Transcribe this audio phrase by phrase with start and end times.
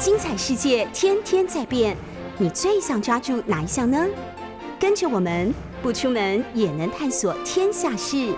[0.00, 1.94] 精彩世界天天在变，
[2.38, 4.02] 你最想抓住哪一项呢？
[4.78, 8.34] 跟着我们不出门也能探索天下事，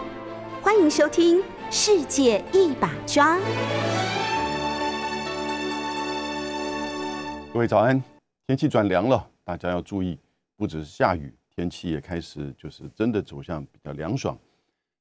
[0.60, 1.38] 欢迎收听
[1.70, 3.36] 《世界一把抓》。
[7.52, 8.02] 各位早安，
[8.48, 10.18] 天气转凉了，大家要注意，
[10.56, 14.36] 不只是下雨，天气也开始就是真的走向比较凉爽。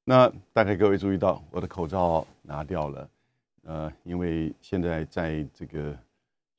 [0.04, 3.08] 那大概各位注意到，我的口罩拿掉了，
[3.64, 5.92] 呃，因为现在在这个。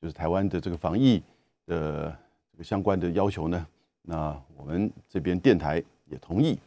[0.04, 1.22] 就是台湾的这个防疫
[1.64, 2.14] 的
[2.52, 3.66] 这个相关的要求呢，
[4.02, 6.58] 那我们这边电台也同意，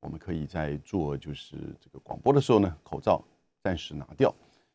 [0.00, 3.22] 我们可以在做就是这个广播的时候呢，口罩
[3.62, 4.34] 暂时拿掉。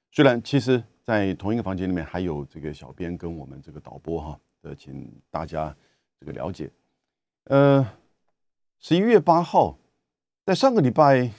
[0.09, 5.75] 虽然其实，在同一个房间里面还有这个小编跟我们这个导播哈的，请大家
[6.17, 6.71] 这个了解。
[7.43, 7.85] 呃，
[8.79, 9.77] 十一月八号，
[10.45, 11.29] 在上个礼拜，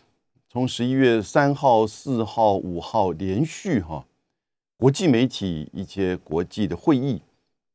[0.50, 4.04] 从十一月三号、四号、五号连续哈。
[4.78, 7.20] 国际媒体一些国际的会议，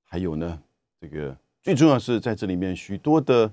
[0.05, 0.57] 还有呢，
[1.01, 3.51] 这个最重要是在这里面许多的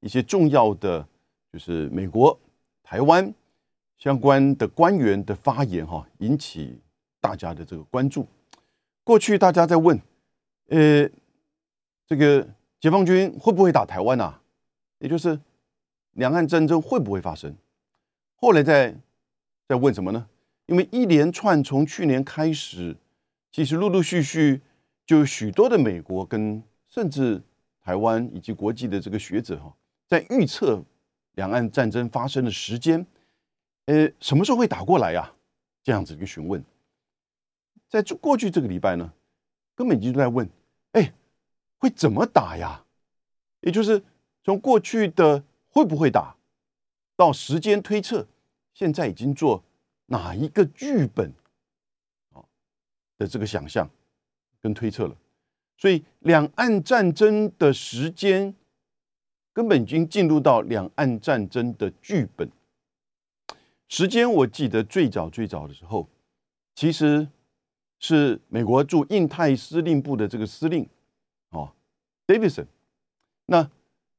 [0.00, 1.08] 一些重要的，
[1.50, 2.38] 就是美国、
[2.82, 3.32] 台湾
[3.96, 6.78] 相关的官员的发言哈，引起
[7.22, 8.26] 大家的这个关注。
[9.02, 9.98] 过去大家在问，
[10.68, 11.08] 呃，
[12.06, 12.46] 这个
[12.78, 14.42] 解放军会不会打台湾啊？
[14.98, 15.40] 也就是
[16.12, 17.56] 两岸战争会不会发生？
[18.36, 18.94] 后来在
[19.66, 20.28] 在问什么呢？
[20.70, 22.96] 因为一连串从去年开始，
[23.50, 24.60] 其实陆陆续续
[25.04, 27.42] 就有许多的美国跟甚至
[27.82, 29.74] 台湾以及国际的这个学者哈，
[30.06, 30.80] 在预测
[31.32, 33.04] 两岸战争发生的时间，
[33.86, 35.32] 呃，什么时候会打过来呀？
[35.82, 36.64] 这样子一个询问，
[37.88, 39.12] 在这过去这个礼拜呢，
[39.74, 40.48] 根本就在问，
[40.92, 41.12] 哎，
[41.78, 42.84] 会怎么打呀？
[43.62, 44.00] 也就是
[44.44, 46.36] 从过去的会不会打，
[47.16, 48.24] 到时间推测，
[48.72, 49.64] 现在已经做。
[50.12, 51.32] 哪一个剧本
[52.32, 52.42] 啊
[53.16, 53.88] 的这个想象
[54.60, 55.16] 跟推测了，
[55.76, 58.52] 所以两岸战争的时间
[59.52, 62.50] 根本已经进入到两岸战争的剧本
[63.86, 64.28] 时间。
[64.28, 66.08] 我记得最早最早的时候，
[66.74, 67.28] 其实
[68.00, 70.88] 是美国驻印太司令部的这个司令
[71.50, 71.72] 哦
[72.26, 72.66] ，Davidson。
[73.46, 73.70] 那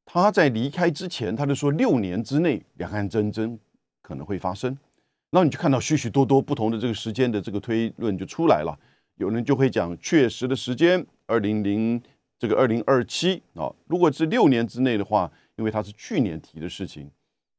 [0.06, 3.60] 他在离开之前，他就说六年之内两岸战争
[4.02, 4.78] 可能会发生。
[5.32, 8.78] 然后你就看到许许多多不同的这个时间的这个推论就出来了，
[9.16, 12.02] 有人就会讲确实的时间二零零
[12.38, 17.10] 这个二零二七啊，如果是六年之内的话，因为它是去年提的事情，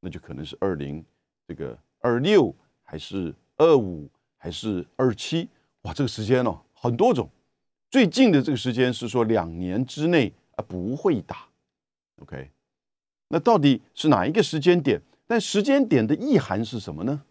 [0.00, 1.03] 那就可能是二零
[1.49, 4.06] 这个二六还是二五
[4.37, 5.49] 还是二七
[5.82, 7.31] 哇，这个时间哦很多种，
[7.91, 11.49] 最近的这个时间是说两年之内啊不会打
[12.21, 12.50] ，OK，
[13.28, 15.00] 那到底是哪一个时间点？
[15.27, 17.22] 但时间点的意涵是什么呢？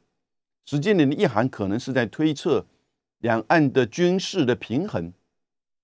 [0.65, 2.65] 时间点的意涵可能是在推测
[3.19, 5.11] 两岸的军事的平衡。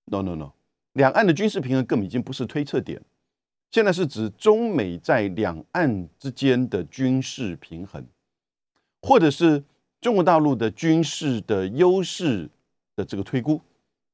[0.06, 0.52] No No No，
[0.94, 3.02] 两岸的军事平衡根本已经不是推测点，
[3.72, 8.06] 现在是指中美在两岸之间的军事平衡，
[9.02, 9.64] 或者是
[10.00, 12.50] 中国大陆的军事的优势
[12.96, 13.60] 的这个推估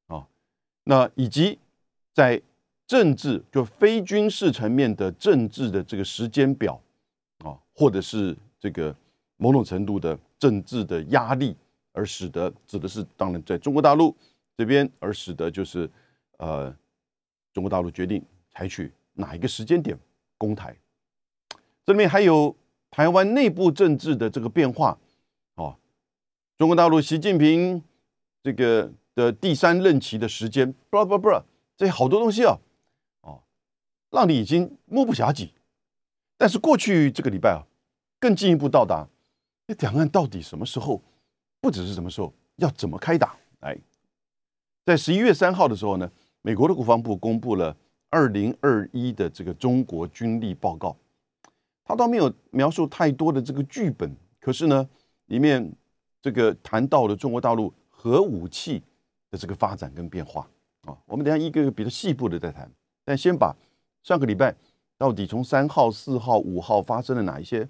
[0.07, 0.25] 啊。
[0.85, 1.59] 那以及
[2.13, 2.41] 在
[2.87, 6.81] 政治就非军事层面的政治的这个时间表
[7.45, 8.95] 啊，或者是这个
[9.37, 10.17] 某种程度的。
[10.43, 11.55] 政治的压力，
[11.93, 14.13] 而使得指的是当然在中国大陆
[14.57, 15.89] 这边，而使得就是
[16.35, 16.69] 呃
[17.53, 18.21] 中国大陆决定
[18.51, 19.97] 采取哪一个时间点
[20.37, 20.75] 攻台。
[21.85, 22.53] 这里面还有
[22.91, 24.99] 台湾内部政治的这个变化
[25.55, 25.77] 哦，
[26.57, 27.81] 中国大陆习近平
[28.41, 31.29] 这个的第三任期的时间，不不不，
[31.77, 32.59] 这好多东西啊，
[33.21, 33.41] 哦，
[34.09, 35.49] 让你已经目不暇接。
[36.37, 37.63] 但是过去这个礼拜啊，
[38.19, 39.07] 更进一步到达。
[39.67, 41.01] 那两岸到底什么时候？
[41.61, 43.35] 不只是什么时候，要怎么开打？
[43.61, 43.77] 哎，
[44.85, 47.75] 在十一月三号的时候呢，美国的国防部公布了
[48.09, 50.95] 二零二一的这个中国军力报告。
[51.85, 54.89] 他倒没有描述太多的这个剧本，可是呢，
[55.27, 55.71] 里面
[56.21, 58.83] 这个谈到了中国大陆核武器
[59.31, 60.49] 的这个发展跟变化
[60.81, 60.97] 啊。
[61.05, 62.69] 我们等下一个个比较细部的再谈，
[63.05, 63.55] 但先把
[64.01, 64.53] 上个礼拜
[64.97, 67.67] 到底从三号、四号、五号发生了哪一些？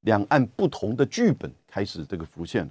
[0.00, 2.70] 两岸不同的剧本开始这个浮现。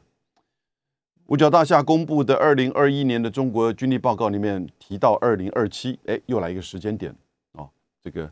[1.28, 7.16] 五角大厦公布的二零二一年的中国军力报告里面提到二零二七，哎，又来一个时间点
[7.52, 7.70] 啊！
[8.02, 8.32] 这个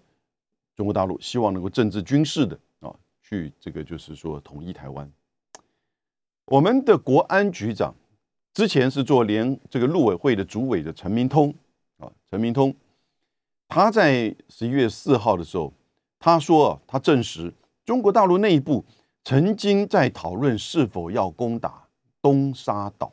[0.76, 2.92] 中国大陆希望能够政治军事的啊，
[3.22, 5.08] 去这个就是说统一台湾。
[6.46, 7.94] 我们的国安局长
[8.52, 11.54] 之前是做联这个陆委会的主委的陈明通
[12.00, 12.74] 啊，陈明通
[13.68, 15.72] 他在十一月四号的时候，
[16.18, 17.54] 他说啊他证实。
[17.88, 18.84] 中国大陆内部
[19.24, 21.88] 曾经在讨论是否要攻打
[22.22, 23.10] 东沙岛。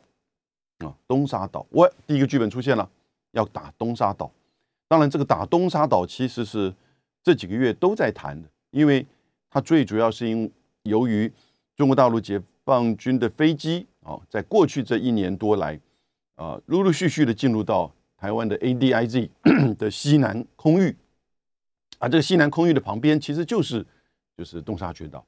[0.78, 2.90] 啊，东沙岛，我第一个剧本出现了，
[3.30, 4.28] 要打东沙岛。
[4.88, 6.74] 当然，这个打东沙岛其实是
[7.22, 9.06] 这几个月都在谈的，因为
[9.48, 10.50] 它最主要是因
[10.82, 11.32] 由于
[11.76, 15.78] 中国大陆解放军的飞机啊，在过去这一年多来
[16.34, 19.30] 啊，陆陆续续的进入到台湾的 ADIZ
[19.78, 20.96] 的西南空域，
[21.98, 23.86] 啊，这个西南空域的旁边其实就是
[24.36, 25.24] 就是东沙群岛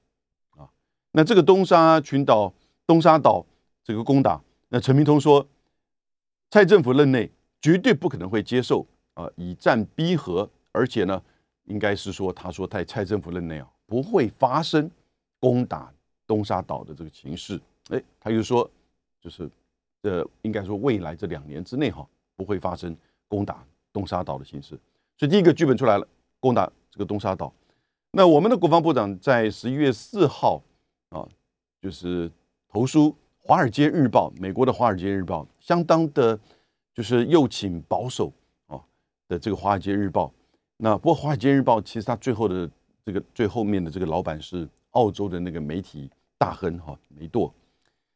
[0.56, 0.68] 啊。
[1.12, 2.52] 那这个东沙群岛、
[2.86, 3.44] 东沙岛
[3.82, 5.46] 这个攻打，那陈明通说，
[6.50, 7.30] 蔡政府任内
[7.60, 8.86] 绝对不可能会接受。
[9.14, 11.22] 啊，以战逼和，而且呢，
[11.64, 14.90] 应该是说，他说在蔡政府任内啊，不会发生
[15.40, 15.90] 攻打
[16.26, 17.58] 东沙岛的这个情势。
[17.88, 18.70] 哎，他就说，
[19.18, 19.50] 就是
[20.02, 22.06] 呃，应该说未来这两年之内哈，
[22.36, 22.94] 不会发生
[23.26, 24.78] 攻打东沙岛的形势。
[25.16, 26.06] 所以第一个剧本出来了，
[26.38, 27.50] 攻打这个东沙岛。
[28.16, 30.62] 那我们的国防部长在十一月四号
[31.10, 31.28] 啊，
[31.82, 32.32] 就是
[32.66, 36.40] 投书《华尔街日报》，美国的《华尔街日报》，相当的，
[36.94, 38.32] 就是右倾保守
[38.68, 38.80] 啊。
[39.28, 40.28] 的这个《华尔街日报》，
[40.78, 42.70] 那不过《华尔街日报》其实它最后的
[43.04, 47.52] 这个最后面的这个老板是澳洲的那个媒体大亨哈梅多，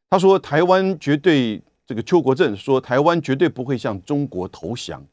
[0.09, 5.07] 他说台湾绝对这个邱国正说台湾绝对不会向中国投降，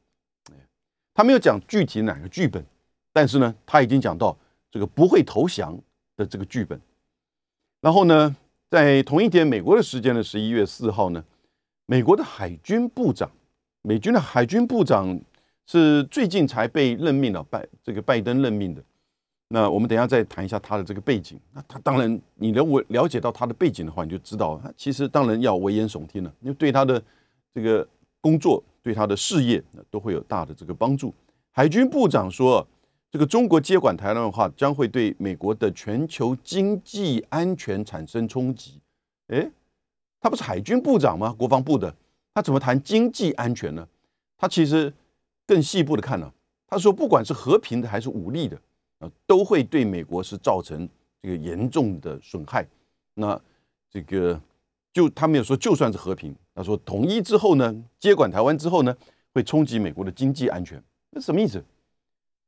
[1.13, 2.65] 他没有讲具体哪个剧本，
[3.11, 4.37] 但是呢他已经讲到
[4.77, 5.75] 这个不会投降
[6.15, 6.79] 的这个剧本。
[7.81, 8.35] 然后呢，
[8.69, 11.23] 在同一天美国的时间的十一月四号呢，
[11.87, 13.27] 美国的海军部长，
[13.81, 15.19] 美军的海军部长。
[15.69, 18.81] 是最近才被任命了拜这个拜登任命的，
[19.49, 21.37] 那我们等一下再谈一下他的这个背景。
[21.51, 27.03] 那他当然，你了我了解到他的背景的话，你就知道他，其实当然要危言耸听了，因为对他的
[27.53, 27.85] 这个
[28.21, 31.13] 工作、对他的事业都会有大的这个帮助。
[31.51, 32.65] 海军部长说，
[33.11, 38.79] 这个中国接管台湾的话，将会对美国的全球经济安全产生冲击。
[39.27, 39.49] 诶，
[40.19, 41.33] 他不是海军部长吗？
[41.37, 41.93] 国防部的，
[42.33, 43.87] 他怎么谈经济安全呢？
[44.37, 44.93] 他其实。
[45.49, 46.29] 更细部的看呢，
[46.67, 48.61] 他说，不管是和平的还是武力的，
[48.99, 50.85] 啊，都会对美国是造成
[51.21, 52.67] 这个严重的损害。
[53.13, 53.39] 那
[53.89, 54.37] 这个
[54.91, 58.93] 就他没有说，就算是和平，他说统一之后呢，接管台湾之后呢，
[59.33, 60.83] 会冲击美国的经济安全。
[61.11, 61.63] 那什么意思？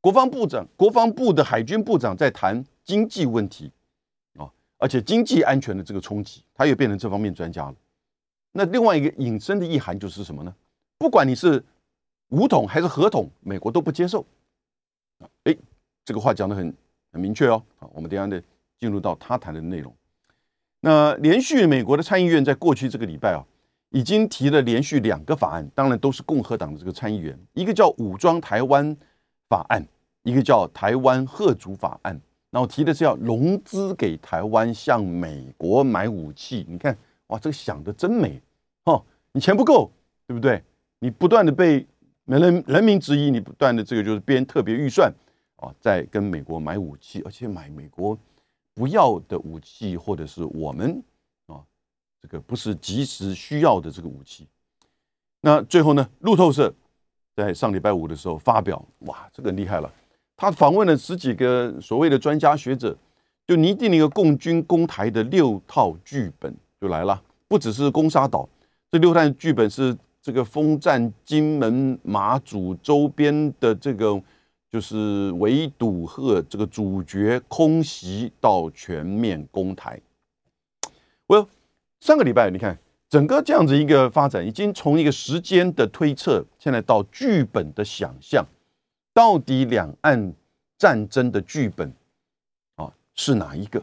[0.01, 3.71] 国防部长、国防部的海军部长在谈经济问题
[4.37, 7.75] 啊，而且经济安全的这个冲击，他又变成这方面专家了。
[8.51, 10.55] 那另外一个引申的意涵就是什么呢？
[10.97, 11.63] 不管你是。
[12.31, 14.23] 武统还是合统，美国都不接受。
[15.17, 15.57] 啊，哎，
[16.05, 16.71] 这个话讲的很
[17.11, 17.59] 很明确哦。
[17.79, 18.39] 好，我们等下呢
[18.77, 19.91] 进入到他谈的内容。
[20.79, 23.43] 那连续美国的参议院在过去这个礼拜啊，
[23.89, 28.95] 已经提了连续两个法案，当然都是共和党的这个参议员，一个叫武装台湾
[29.49, 29.85] 法案，
[30.23, 32.21] 一个叫台湾贺主法案。
[32.51, 36.65] 然后提的是要融资给台湾向美国买武器。
[36.69, 36.97] 你看，
[37.27, 38.41] 哇，这个想的真美
[38.85, 39.03] 哦！
[39.33, 39.91] 你钱不够，
[40.25, 40.63] 对不对？
[40.99, 41.85] 你不断的被。
[42.25, 45.11] 人人民质疑，你不断的这个就是编特别预算
[45.55, 48.15] 啊，在跟美国买武器，而且买美国
[48.75, 51.03] 不要的武器，或者是我们
[51.47, 51.57] 啊
[52.21, 54.47] 这个不是及时需要的这个武器。
[55.41, 56.71] 那最后呢，路透社
[57.39, 59.91] 在上礼拜五的时候发表，哇，这个厉害了，
[60.35, 62.93] 他访问了十几个所谓的专家学者，
[63.47, 68.47] 就拟定了一个共军攻台的六套剧本就来了，不只是攻沙岛，
[68.91, 69.97] 这六套剧本是。
[70.21, 74.21] 这个封占金门、马祖周边的这个，
[74.69, 79.99] 就是围堵和这个主角空袭到全面攻台。
[81.25, 81.49] 我
[82.01, 82.77] 上个礼拜你看，
[83.09, 88.45] 整个这样子一个发展，已经从一个时间的推测，现在到剧本的想象，
[89.13, 90.33] 到底两岸
[90.77, 91.91] 战争的剧本
[92.75, 93.81] 啊是哪一个？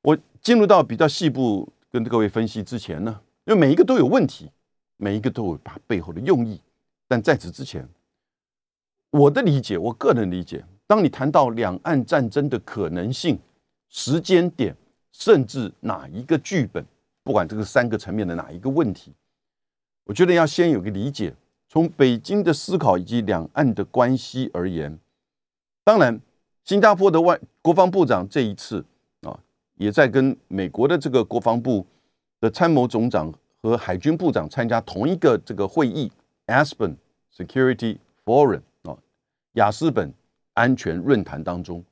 [0.00, 4.50] 我进入到比较细部跟各位分析之前呢，因为每一个都有问题。
[4.98, 6.60] 每一个都有它背后的用意，
[7.08, 7.88] 但在此之前，
[9.10, 13.36] 我的理解，我个人理解，当你谈到两岸战争的可能性、
[13.88, 14.76] 时间点，
[15.10, 16.86] 甚至哪一个剧本，
[17.22, 19.12] 不管这个三个层面的哪一个问题，
[20.04, 21.34] 我觉得要先有个理解。
[21.68, 24.98] 从北京的思考以及两岸的关系而言，
[25.84, 26.20] 当然，
[26.64, 28.84] 新加坡的外国防部长这一次
[29.22, 29.38] 啊，
[29.76, 31.86] 也在跟美国的这个国防部
[32.40, 33.32] 的参谋总长。
[33.64, 36.10] 和海军部长参加同一个这个会议
[36.48, 36.96] ，Aspen
[37.32, 38.98] Security Forum 啊，
[39.52, 40.12] 雅斯本
[40.54, 41.84] 安全论坛当中，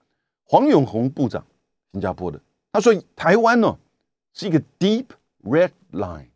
[0.42, 1.46] 黄永红部长，
[1.92, 2.40] 新加坡的，
[2.72, 3.78] 他说台湾呢
[4.34, 5.04] 是一个 deep
[5.44, 6.28] red line，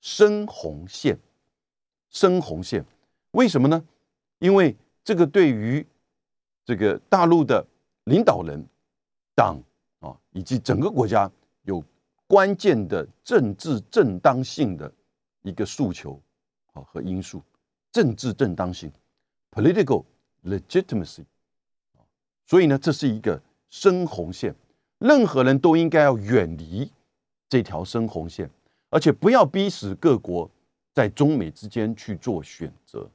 [0.00, 1.18] 深红线，
[2.10, 2.84] 深红线，
[3.32, 3.84] 为什么呢？
[4.38, 5.86] 因为这个对于
[6.64, 7.66] 这个大陆的
[8.04, 8.64] 领导人、
[9.34, 9.60] 党
[10.00, 11.30] 啊，以及整个国家
[11.62, 11.82] 有。
[12.30, 14.92] 关键的政治正当性的
[15.40, 16.20] 一个诉求，
[16.74, 17.42] 啊和因素，
[17.90, 18.92] 政治正当性
[19.50, 20.04] （political
[20.44, 21.24] legitimacy）。
[22.44, 24.54] 所以呢，这是一个深红线，
[24.98, 26.92] 任何人都应该要远离
[27.48, 28.50] 这条深红线，
[28.90, 30.50] 而且不要逼使各国
[30.92, 33.08] 在中美之间去做选择。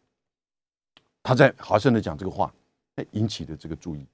[1.22, 2.54] 他在华盛顿讲这个话，
[3.12, 4.06] 引起的这个注意。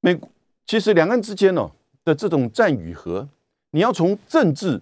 [0.00, 0.20] 美
[0.66, 1.70] 其实两岸之间呢
[2.04, 3.28] 的这种战与和，
[3.70, 4.80] 你要从政治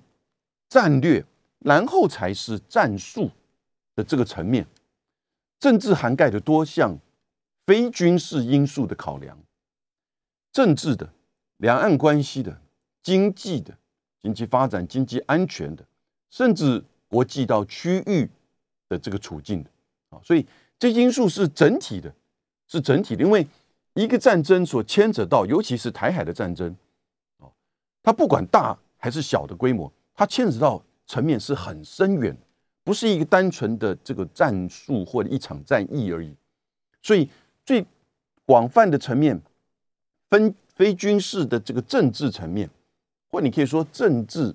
[0.69, 1.25] 战略，
[1.61, 3.31] 然后才是战术
[3.95, 4.67] 的这个层面。
[5.59, 6.99] 政治涵盖的多项
[7.67, 9.39] 非军事因素的考量，
[10.53, 11.13] 政治的、
[11.59, 12.61] 两岸关系的、
[13.03, 13.77] 经济的、
[14.21, 15.85] 经济发展、经济安全的，
[16.31, 18.31] 甚至国际到区域
[18.89, 19.71] 的这个处境的
[20.11, 20.47] 啊，所以
[20.79, 22.15] 这因素是整体的，
[22.67, 23.47] 是整体的，因为。
[23.95, 26.75] 一个战争所牵扯到，尤其是台海的战争，
[27.39, 27.51] 哦，
[28.05, 32.35] 它不管大还是小的规模，它牵扯到层面是很深远，
[32.85, 36.33] 不是一个单纯的这个战术或者一场战役而已。
[37.03, 37.29] 所以
[37.65, 37.85] 最
[38.47, 39.39] 广泛的层面，
[40.31, 42.71] 分非军事的这个政治层面，
[43.31, 44.55] 或你可以说政治、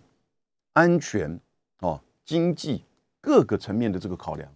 [0.74, 1.40] 安全、
[1.80, 2.84] 哦经济
[3.22, 4.52] 各个层面的这个考量，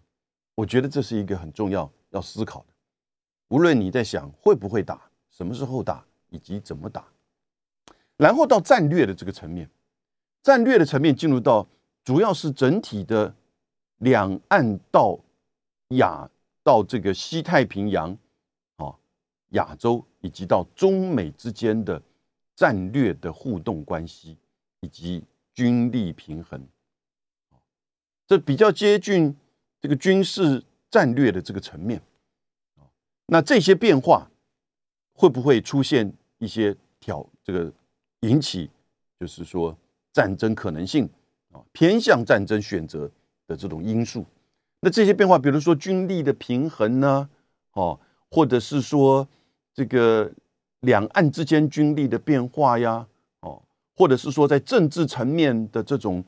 [0.55, 2.65] 我觉得这是一个很重要要思考的。
[3.49, 7.05] 无论你在想会不会打，什么时候打，以及怎么打，
[8.17, 9.69] 然后到战略的这个层面，
[10.41, 11.67] 战略的层面进入到
[12.03, 13.33] 主要是整体的
[13.99, 15.19] 两岸到
[15.89, 16.29] 亚
[16.63, 18.17] 到这个西太平洋，
[18.77, 18.95] 啊，
[19.49, 22.01] 亚洲以及到中美之间的
[22.59, 24.37] 战略的互动关系
[24.81, 25.23] 以及
[25.53, 26.61] 军力平衡，
[28.27, 29.33] 这比较接近
[29.79, 30.61] 这个军事
[30.91, 32.01] 战略的这个层面。
[33.27, 34.29] 那这些变化
[35.13, 37.71] 会不会出现一些挑这个
[38.23, 38.69] 引起，
[39.17, 39.73] 就是说
[40.11, 41.09] 战争可能性
[41.53, 43.09] 啊偏向战争选择
[43.47, 44.25] 的这种因素？
[44.81, 47.29] 那这些变化，比如说军力的平衡呢，
[47.71, 47.97] 哦，
[48.29, 49.25] 或者是说
[49.73, 50.29] 这个
[50.81, 53.05] 两岸之间军力的变化呀，
[53.41, 53.61] 哦，
[53.95, 56.23] 或者是说在政治层面的这种，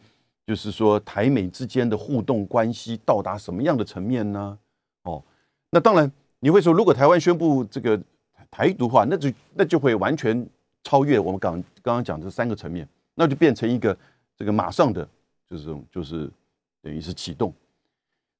[0.45, 4.57] 就是说台美之间的互动关系到达什么样的层面呢？
[5.03, 5.23] 哦，
[5.69, 6.11] 那当然。
[6.43, 8.01] 你会说，如果台湾宣布这个
[8.49, 10.43] 台独化，那就那就会完全
[10.83, 11.53] 超越我们刚
[11.83, 13.95] 刚刚讲这三个层面，那就变成一个
[14.35, 15.07] 这个马上的
[15.47, 16.27] 就是种就是
[16.81, 17.53] 等于是启动，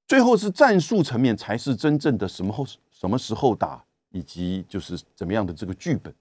[0.08, 6.14] 最后是战术层面才是真正的什么后什么时候打，以及就是怎么样的这个剧本。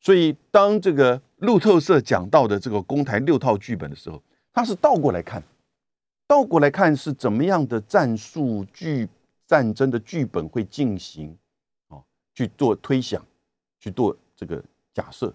[0.00, 5.42] 所以当这个路透社讲到的这个公台六套剧本的时候，它是倒过来看，
[6.26, 9.08] 倒过来看是怎么样的战术剧。
[9.48, 11.38] 战争的剧本会进行，
[11.86, 12.02] 哦，
[12.34, 13.24] 去做推想，
[13.78, 14.60] 去做这个
[14.92, 15.32] 假设，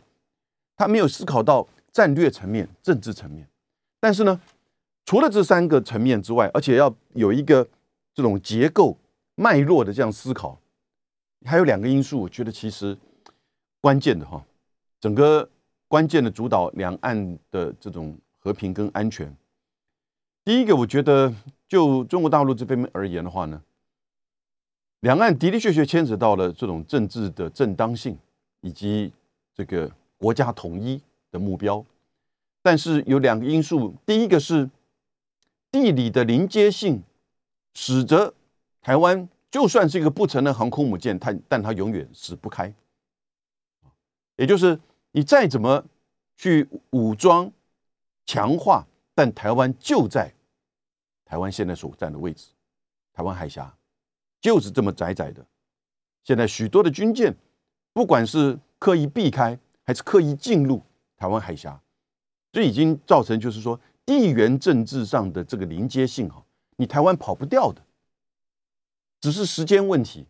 [0.75, 3.47] 他没有思考到战略层面、政治层面。
[4.01, 4.41] 但是呢，
[5.05, 7.65] 除了这三个层面之外，而且要有一个
[8.13, 8.97] 这种结构
[9.35, 10.59] 脉络的这样思考，
[11.45, 12.97] 还有两个因素，我觉得其实
[13.79, 14.43] 关键的哈，
[14.99, 15.49] 整个
[15.87, 19.35] 关键的主导两岸的这种和平跟安全。
[20.43, 21.33] 第一个，我觉得
[21.67, 23.61] 就中国大陆这边而言的话呢。
[25.01, 28.15] 两岸的的确确牵扯到了这种政治的正当性，
[28.61, 29.11] 以及
[29.51, 31.83] 这个国家统一的目标，
[32.61, 34.69] 但是有两个因素，第一个是
[35.71, 37.01] 地理的临接性，
[37.73, 38.31] 使得
[38.79, 42.73] 台湾就算是一个不成的航空母舰，它但它永远死不开，
[44.37, 44.79] 也就是
[45.11, 45.85] 你再怎么
[46.35, 47.51] 去武装
[48.25, 50.33] 强化，但台湾就在
[51.25, 52.47] 台湾现在所占的位置，
[53.13, 53.71] 台湾海峡。
[54.39, 55.45] 就是这么窄窄的，
[56.23, 57.31] 现在许多的军舰，
[57.93, 60.81] 不管是刻意避开还是刻意进入
[61.15, 61.79] 台湾海峡，
[62.51, 66.43] 这已经造成就是说地缘政治上的这个临接性哈，
[66.75, 67.79] 你台湾跑不掉的，
[69.21, 70.25] 只是时间问题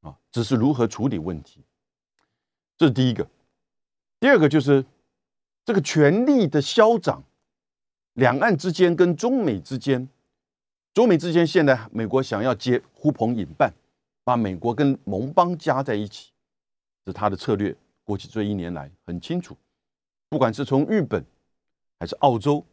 [0.00, 1.60] 啊，只是如何处理问题，
[2.76, 3.28] 这是第一个。
[4.18, 4.84] 第二个就是
[5.64, 7.22] 这个权力的消长，
[8.14, 10.08] 两岸之间跟中美之间。
[10.94, 13.70] 中美之间现在，美国想要接呼朋引伴，
[14.24, 16.32] 把美国跟盟邦加在一起，
[17.04, 17.76] 是他的策略。
[18.02, 19.54] 过去这一年来很清楚，
[20.30, 21.22] 不管是从日本
[21.98, 22.64] 还是澳洲，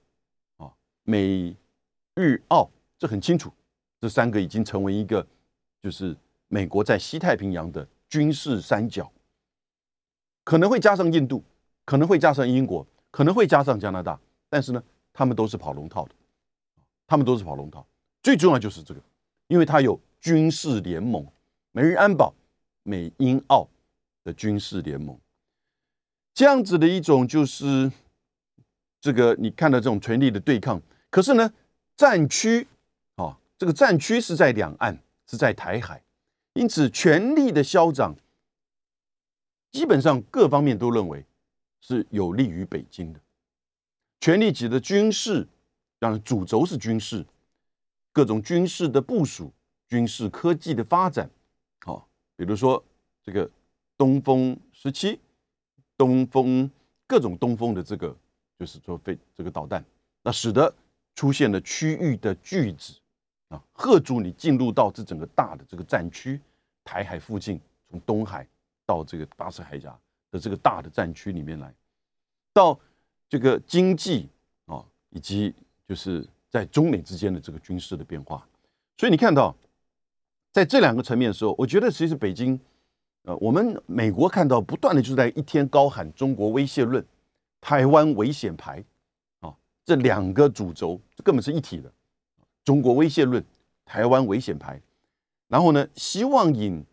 [0.55, 0.71] 啊，
[1.03, 1.53] 美
[2.15, 3.51] 日澳，这很清楚，
[3.99, 5.25] 这三个已经成为一个，
[5.83, 6.15] 就是
[6.47, 9.11] 美国在西太平洋的军事三角，
[10.45, 11.43] 可能会加上印度，
[11.83, 14.17] 可能会加上英国，可能会加上加拿大，
[14.49, 16.15] 但是呢，他们都是跑龙套的，
[17.05, 17.85] 他们都是跑龙套。
[18.21, 19.01] 最重要就是这个，
[19.47, 21.27] 因为它有军事联盟，
[21.73, 22.33] 美日安保、
[22.83, 23.67] 美英澳
[24.23, 25.19] 的军事联盟，
[26.33, 27.91] 这样子的一种就是
[29.01, 30.81] 这个你看到这种权力的对抗。
[31.09, 31.51] 可是呢，
[31.97, 32.65] 战区
[33.15, 36.03] 啊这个战区是在两岸，是在台海，
[36.53, 38.15] 因此权力的消长，
[39.71, 41.25] 基本上各方面都认为
[41.81, 43.19] 是有利于北京的。
[44.19, 45.47] 权力级的军事，
[45.99, 47.25] 当然主轴是军事，
[48.11, 49.51] 各种军事的部署、
[49.87, 51.29] 军事科技的发展，
[51.81, 52.83] 好，比如说
[53.23, 53.49] 这个
[53.97, 55.19] 东风十七、
[55.97, 56.69] 东风
[57.07, 58.15] 各种东风的这个，
[58.57, 59.83] 就是说飞这个导弹，
[60.21, 60.73] 那使得
[61.15, 62.93] 出现了区域的拒止。
[63.53, 66.41] 啊，贺阻你进入到这整个大的这个战区，
[66.83, 68.47] 台海附近，从东海
[68.83, 69.95] 到这个巴士海峡
[70.31, 71.71] 的这个大的战区里面来，
[72.51, 72.77] 到
[73.29, 74.27] 这个经济
[74.65, 75.53] 啊，以及
[75.87, 78.43] 就是在中美之间的这个军事的变化。
[78.97, 79.55] 所以你看到，
[80.51, 82.59] 在这两个层面的时候，我觉得其实北京，
[83.23, 87.05] 呃，我们美国看到不断的就是在一天高喊中国威胁论、
[87.61, 88.83] 台湾危险牌
[89.41, 89.55] 啊，
[89.85, 91.91] 这两个主轴这根本是一体的。
[92.63, 93.43] 中国威胁论、
[93.83, 94.81] 台湾危险牌，
[95.47, 96.83] 然后呢，希望引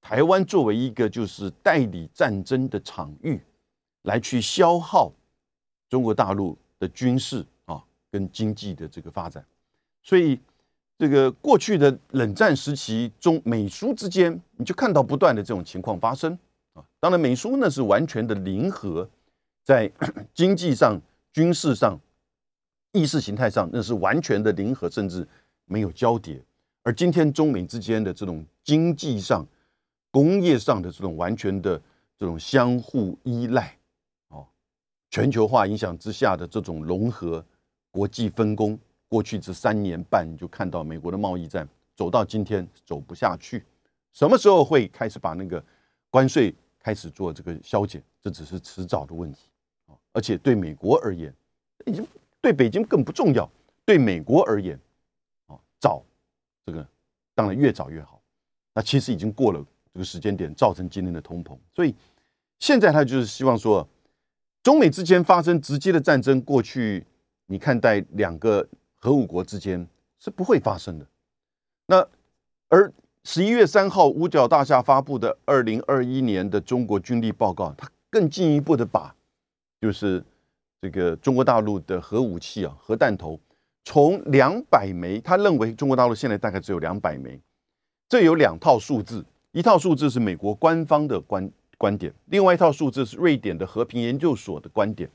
[0.00, 3.40] 台湾作为一个就是代理战争的场域，
[4.02, 5.10] 来去消耗
[5.88, 9.44] 中国大陆的军事啊跟经济的这个发展。
[10.02, 10.38] 所以，
[10.98, 16.38] 这个过去的冷战时期中美苏之间，你就看到不断的这种情况发生
[16.74, 16.84] 啊。
[17.00, 19.08] 当然，美苏呢是完全的零和，
[19.62, 19.90] 在
[20.34, 21.00] 经济上、
[21.32, 21.98] 军事上。
[22.94, 25.26] 意识形态上那是完全的零和，甚至
[25.64, 26.40] 没有交叠。
[26.84, 29.44] 而今天中美之间的这种经济上、
[30.12, 31.76] 工业上的这种完全的
[32.16, 33.76] 这种相互依赖，
[34.28, 34.46] 哦，
[35.10, 37.44] 全球化影响之下的这种融合、
[37.90, 43.64] 国际分工，过去这三年半你就看到美国的贸易战走到今天走不下去，
[44.12, 45.60] 什么时候会开始把那个
[46.10, 48.00] 关税开始做这个削减？
[48.22, 49.48] 这只是迟早的问题
[49.86, 49.98] 啊！
[50.12, 51.34] 而且对美国而言，
[51.86, 52.06] 已经。
[52.44, 53.50] 对北京更不重要，
[53.86, 54.78] 对美国而言，
[55.46, 56.04] 啊，早
[56.66, 56.86] 这个
[57.34, 58.20] 当然越早越好。
[58.74, 61.56] 那其实已经过了这个时间点，造成今天的通膨。
[61.74, 61.94] 所以
[62.58, 63.88] 现在他就是希望说，
[64.62, 67.06] 中美之间发生直接的战争，过去
[67.46, 71.06] 你看待两个核武国之间是不会发生的。
[71.86, 72.06] 那
[72.68, 79.16] 而十一月三号五角大厦发布的二零二一年的中国军力报告，它更进一步的把
[79.80, 80.22] 就是。
[80.80, 83.40] 这个中国大陆的核武器啊，核弹头
[83.84, 87.40] 从两百枚，他认为中国大陆现在大概只有两百枚。
[88.08, 95.10] 这有两套数字，一套数字是美国官方的观观点，另外一套数字是瑞典的和平研究所的观点。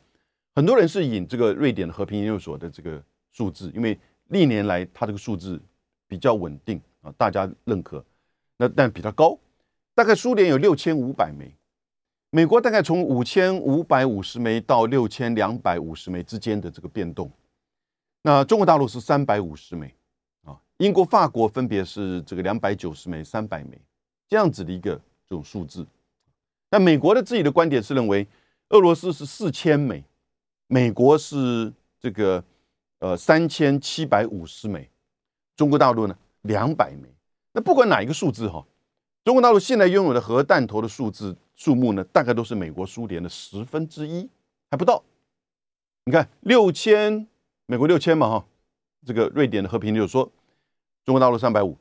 [0.56, 3.98] 很多人是引这个瑞典的和平研究所的这个数字，因为
[4.30, 5.62] 历年来它这个数字
[6.08, 8.04] 比较稳定啊，大家认可。
[8.58, 9.38] 那但比它高，
[9.96, 11.54] 大概苏联有六千五百枚。
[12.32, 17.32] 美国大概从五千五百五十枚到六千两百五十枚之间的这个变动，
[18.22, 19.92] 那中国大陆是三百五十枚
[20.44, 23.82] 啊，英国、法国分别是这个两百九十枚、三百枚
[24.28, 24.96] 这样子的一个
[25.28, 25.84] 这种数字。
[26.70, 28.28] 那美国的自己的观点是认为，
[28.70, 30.04] 俄罗斯是四千枚，
[30.68, 32.44] 美国是这个
[33.00, 34.88] 呃三千七百五十枚，
[35.56, 37.10] 中国大陆呢两百枚。
[37.54, 38.64] 那不管哪一个数字哈，
[39.30, 41.38] 中国大陆现在拥有的核弹头的数字。
[41.54, 44.28] 数目呢，大概都是美国、苏联的十分之一，
[44.72, 45.04] 还不到。
[46.06, 47.28] 你看，六千，
[47.68, 48.46] 美国六千嘛，哈，
[49.06, 50.24] 这个瑞典的和平就是说，
[51.06, 51.78] 中国大陆三百五，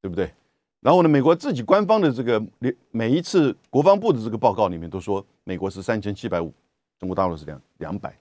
[0.00, 0.32] 对不对？
[0.78, 6.54] 然后呢，美国自己官方的这个每每一次国防部的这个报告里面都说，美国是三千七百五，
[7.00, 8.16] 中国大陆是两两百。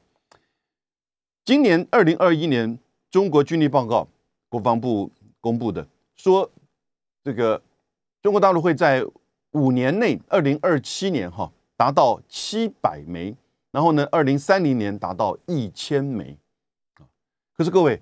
[1.46, 2.80] 今年二零二一年
[3.12, 4.08] 中国军力报告，
[4.50, 6.50] 国防部公布的说，
[7.24, 7.62] 这个
[8.22, 9.06] 中国大陆会在。
[9.54, 13.36] 五年内，二零二七年哈达到七百枚，
[13.70, 16.38] 然后呢，二零三零年达到一千枚
[16.94, 17.04] 啊。
[17.54, 18.02] 可是各位，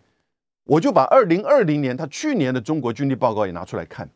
[0.63, 4.07] 我就把二零二零年他去年的中国军力报告也拿出来看，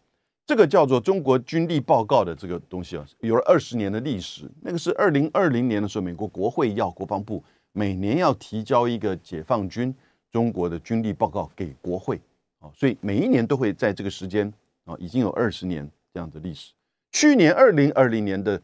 [0.45, 4.47] 这个叫做中国军力报告的这个东西啊，有了二十年的历史。
[4.61, 9.91] 那个是二零二零年的时候，美国国会要国防部每年要提交一个解放军
[10.31, 12.21] 中国的军力报告给国会
[12.59, 14.53] 啊，所以每一年都会在这个时间
[14.85, 16.73] 啊，已经有二十年这样的历史。
[17.11, 18.61] 去年二零二零年的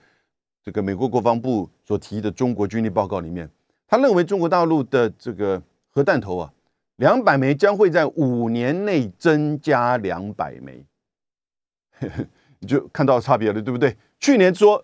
[0.63, 3.49] 这个美国国防部所提的中国军力报告里面，
[3.87, 6.53] 他认为中国大陆的这个核弹头啊，
[6.97, 10.83] 两百枚将会在五年内增加两百枚，
[12.59, 13.95] 你就看到差别了，对不对？
[14.19, 14.83] 去年说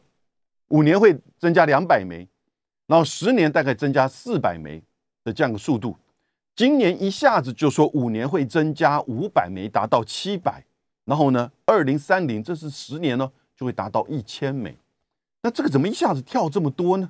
[0.70, 2.28] 五年会增加两百枚，
[2.88, 4.82] 然后十年大概增加四百枚
[5.24, 5.98] 的这样的速度，
[6.56, 10.64] 今年一下子就说五年会增加五百枚，达到七百，
[11.06, 13.32] 然后呢，二零三零这是十年呢。
[13.58, 14.78] 就会达到一千枚，
[15.42, 17.10] 那这个怎么一下子跳这么多呢？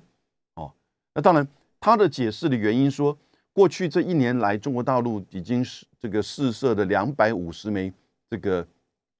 [0.54, 0.72] 哦，
[1.16, 1.48] 那当然，
[1.80, 3.18] 他的解释的原因说，
[3.52, 7.92] 过去这一年来，中国大陆已经是这个试射的两百五十枚
[8.30, 8.64] 这个，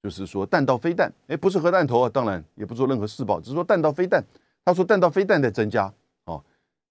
[0.04, 4.24] 就是说弹道飞弹，哎，不是核弹头啊，当然也不做任何试爆，只是说弹道飞弹。
[4.64, 5.92] 他说弹道飞弹在增加，
[6.26, 6.40] 哦，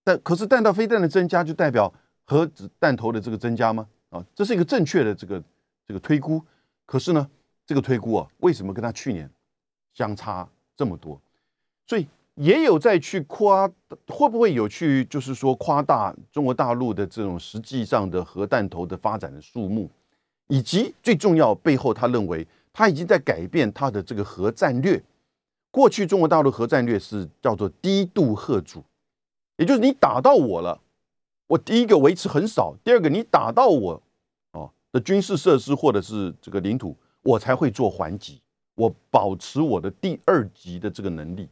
[0.04, 1.94] 但可是弹道飞弹的增加就代表
[2.26, 3.88] 核子弹头的这个增加吗？
[4.10, 5.42] 啊，这是一个正确的这个
[5.88, 6.44] 这个推估。
[6.86, 7.30] 可是呢，
[7.66, 9.30] 这个推估啊，为什么跟他去年
[9.94, 11.20] 相差这么多？
[11.88, 12.08] 所以。
[12.38, 13.66] 也有在去夸，
[14.08, 19.90] 会不会有去就是说夸大中国大陆的这种实际上的核弹头的发展的数目，
[20.48, 25.02] 以及最重要背后，他认为他已经在改变他的这个核战略。
[25.72, 28.84] 过去中国大陆核战略是叫做低度核主，
[29.56, 30.78] 也就是你打到我了，
[31.48, 34.04] 我第一个维持很少，第二个你打到我
[34.52, 36.94] 哦的军事设施或者是这个领土，
[37.26, 38.40] 我才会做还击，
[38.76, 41.50] 我保持我的第二级的这个能力。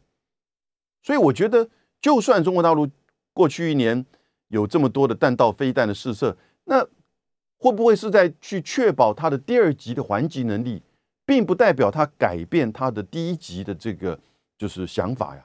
[1.02, 1.68] 所以我觉得，
[2.00, 2.88] 就算中国大陆
[3.32, 4.06] 过去一年
[4.48, 6.86] 有这么多的弹道飞弹的试射，那
[7.58, 10.80] 会不会是在去确保它的第二级的还击能力，
[11.26, 14.18] 并不代表它改变它的第一级的这个
[14.56, 15.44] 就是想法呀？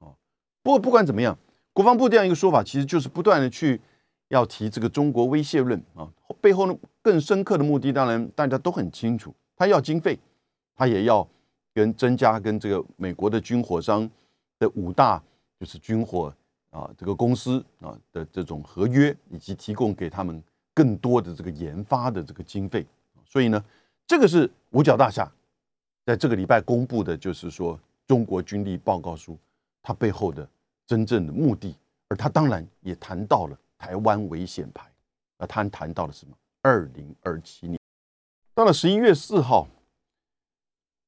[0.00, 0.16] 哦，
[0.62, 1.38] 不过不管怎么样，
[1.74, 3.80] 国防部这样一个说法，其实就是不断的去
[4.28, 6.08] 要提这个中国威胁论啊，
[6.40, 10.18] 背后呢更深刻的目的，当然大家都很清楚，他要经费，
[10.74, 11.28] 他也要
[11.74, 14.08] 跟增加跟这个美国的军火商。
[14.60, 15.22] 的五大
[15.60, 16.34] 就是军火
[16.70, 20.42] 啊，这个公司啊的这种合约，以及提供给他们
[20.74, 22.84] 更多的这个研发的这个经费。
[23.24, 23.64] 所以呢，
[24.04, 25.30] 这个是五角大厦
[26.04, 29.38] 在这个礼拜公布的，就是说中国军力报告书，
[29.80, 30.44] 它背后的
[30.88, 31.76] 真正的目的。
[32.08, 34.90] 而他当然也谈到了台湾危险牌，
[35.36, 36.34] 而他谈到了什么？
[36.62, 37.77] 二零二七年
[38.58, 39.68] 到了十一月四号，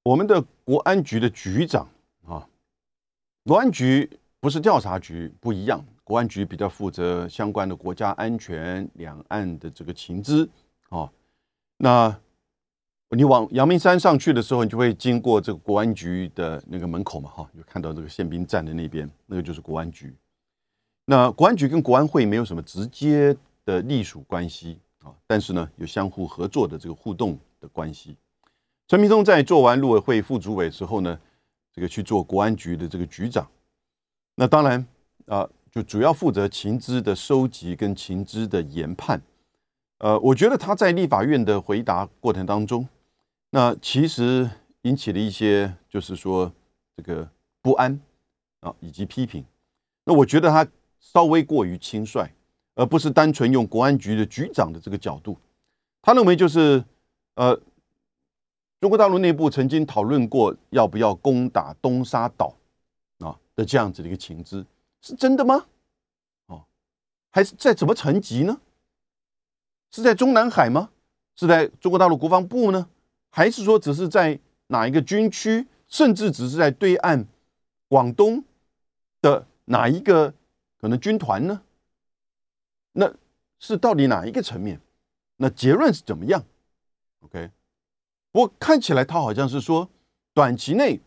[0.04, 1.84] 我们的国安局的局长
[2.24, 2.46] 啊。
[3.42, 4.08] 国安局
[4.38, 5.84] 不是调查局，不一样。
[6.04, 10.48] 国安局比较负责相关的国家安全、两岸的这个情资
[10.90, 11.10] 啊。
[11.78, 12.16] 那
[13.16, 20.14] 你往阳明山上去的时候，你就会经过这个国安局的那个门口嘛，哈，就看到这个宪兵站的那边，那个就是国安局。
[21.04, 28.16] 那国安局跟国安会没有什么直接的隶属关系啊，但是呢，有相互合作的这个互动的关系。
[28.88, 31.18] 陈明忠在做完陆委会副主委之后呢？
[31.72, 33.48] 这个去做国安局的这个局长，
[34.34, 34.84] 那当然
[35.26, 39.22] 啊，就主要负责情资的收集跟情资的研判。
[39.98, 42.88] 呃，我觉得他在立法院的回答过程当中，
[43.50, 44.50] 那其实
[44.82, 46.52] 引起了一些就是说
[46.96, 47.30] 这个
[47.62, 48.00] 不安
[48.58, 49.44] 啊，以及批评。
[50.04, 50.66] 那我觉得他
[50.98, 52.28] 稍微过于轻率，
[52.80, 55.36] 而不是单纯用国安局的局长的这个角度。
[56.00, 56.82] 他认为就是
[57.34, 57.60] 呃。
[58.80, 62.56] 中国大陆内部曾经讨论过要不要攻打东沙岛
[63.18, 64.64] 啊的这样子的一个情资，
[65.02, 65.66] 是真的吗？
[66.46, 66.64] 哦，
[67.28, 68.58] 还是在怎么层级呢？
[69.90, 70.88] 是在中南海吗？
[71.36, 72.88] 是在中国大陆国防部呢？
[73.28, 77.26] 还是说只是在哪一个军区，甚至只是在对岸
[77.86, 78.42] 广东
[79.20, 80.32] 的哪一个
[80.80, 81.60] 可能军团呢？
[82.92, 83.12] 那
[83.58, 84.80] 是到底哪一个层面？
[85.36, 86.44] 那结论是怎么样
[87.20, 87.50] ？OK。
[88.32, 89.88] 不过看起来他好像是说，
[90.32, 91.00] 短期内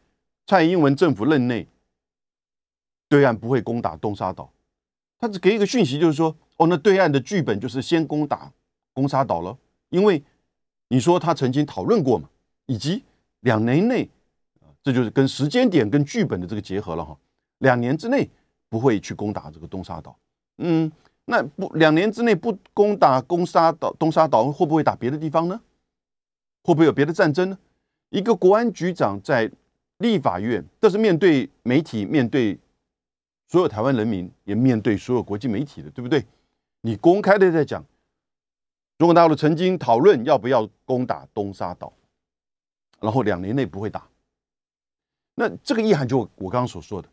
[0.45, 1.67] 蔡英文政府任内，
[3.07, 4.51] 对岸不会攻打东沙岛。
[5.19, 8.51] 他只给一个讯息，就是说，哦，那对岸的剧本就是先攻打
[8.91, 9.57] 攻沙岛了，
[9.89, 10.21] 因为
[10.89, 12.29] 你说他曾经讨论过嘛，
[12.65, 13.03] 以及
[13.41, 14.09] 两年内，
[14.83, 17.17] 这就是跟时间点跟剧本的这个结合了哈。
[17.59, 18.29] 两年之内
[18.67, 20.17] 不会去攻打这个东沙岛。
[20.57, 20.91] 嗯，
[21.25, 25.61] 那不两年之内不攻打攻沙岛东沙岛，会不会打别的地方呢？
[26.63, 27.57] 会不会有别的战争呢？
[28.09, 29.49] 一个国安局长在
[29.97, 32.59] 立法院，这是面对媒体、面对
[33.47, 36.25] 所有台湾人民，也面对所有国际媒体的，对不对？
[36.81, 37.83] 你公开的在讲，
[38.97, 41.91] 中国大陆曾经讨论要不要攻打东沙岛，
[42.99, 44.07] 然后两年内不会打。
[45.35, 47.09] 那这个意涵就我刚刚所说的，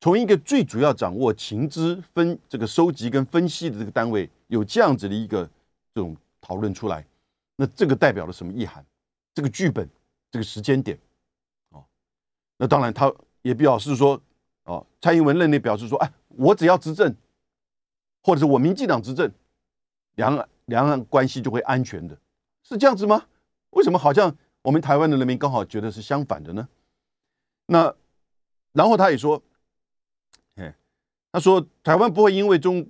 [0.00, 5.44] 从一个最主要掌握情资分这个收集跟分析的这个单位，有这样子的一个
[5.94, 7.06] 这种讨论出来。
[7.56, 8.84] 那这个代表了什么意涵？
[9.34, 9.86] 这个剧本，
[10.30, 10.98] 这个时间点，
[11.68, 11.84] 哦，
[12.56, 14.20] 那当然他也表示说，
[14.64, 17.14] 哦，蔡英文任内表示说，哎，我只要执政，
[18.22, 19.30] 或者是我民进党执政，
[20.14, 22.16] 两岸两岸关系就会安全的，
[22.62, 23.26] 是这样子吗？
[23.70, 26.66] 为什么好像我们台湾的人民刚好觉得是相反的呢？
[27.66, 27.94] 那
[28.72, 29.42] 然后他也说，
[31.32, 32.86] 他说台湾不会因为中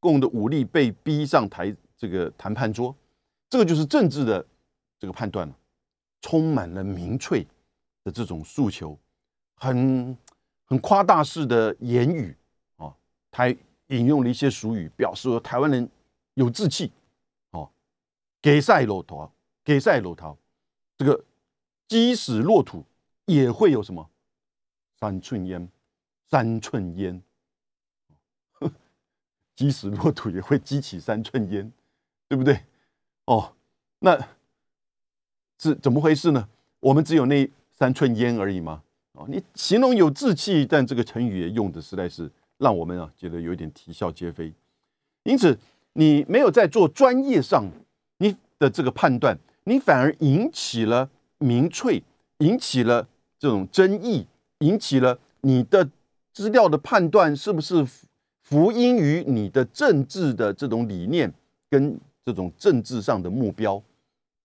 [0.00, 2.94] 共的武力被逼上台这个谈判桌。
[3.48, 4.44] 这个就是政治的
[4.98, 5.56] 这个判断了，
[6.20, 7.46] 充满了民粹
[8.02, 8.98] 的这种诉求，
[9.54, 10.18] 很
[10.64, 12.36] 很夸大式的言语
[12.76, 12.92] 啊，
[13.30, 13.48] 他
[13.86, 15.88] 引用了一些俗语，表示说台湾人
[16.34, 16.90] 有志气，
[17.52, 17.70] 哦，
[18.42, 20.36] 给赛骆驼，给赛骆驼，
[20.98, 21.24] 这个
[21.86, 22.84] 鸡死骆土
[23.26, 24.10] 也会有什么
[24.98, 25.68] 三寸烟，
[26.28, 27.22] 三寸烟，
[29.56, 31.72] 即使落土也会激起三寸烟，
[32.28, 32.60] 对不对？
[33.24, 33.54] 哦，
[33.98, 34.16] 那
[35.58, 36.48] 是怎么回事呢？
[36.78, 38.82] 我们只有那三寸烟而已吗？
[39.12, 44.52] 哦，你形容有志气，但这个成语也用的实在是让我们啊觉得有点啼笑皆非。
[45.24, 45.58] 因此，
[45.94, 47.64] 你没有在做专业上
[48.18, 52.04] 你的这个判断，你反而引起了民粹，
[52.38, 54.26] 引起了这种争议，
[54.58, 55.88] 引起了你的
[56.32, 57.84] 资料的判断是不是
[58.48, 61.32] 福音于你的政治的这种理念
[61.68, 63.82] 跟这种政治上的目标。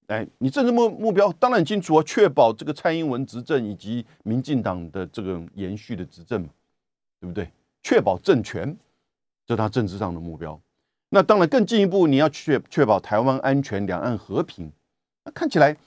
[0.07, 6.49] 哎，你政治目目标当然很清楚啊，确保这个蔡英文执政以及民进党的这个延续的执政嘛，
[7.19, 7.47] 对不对？
[7.83, 8.75] 确保政权，
[9.45, 10.59] 这是他政治上的目标。
[11.09, 14.71] 那当然更进一步，你要确确保台湾安全、两岸和平。
[15.23, 15.77] 那看起来，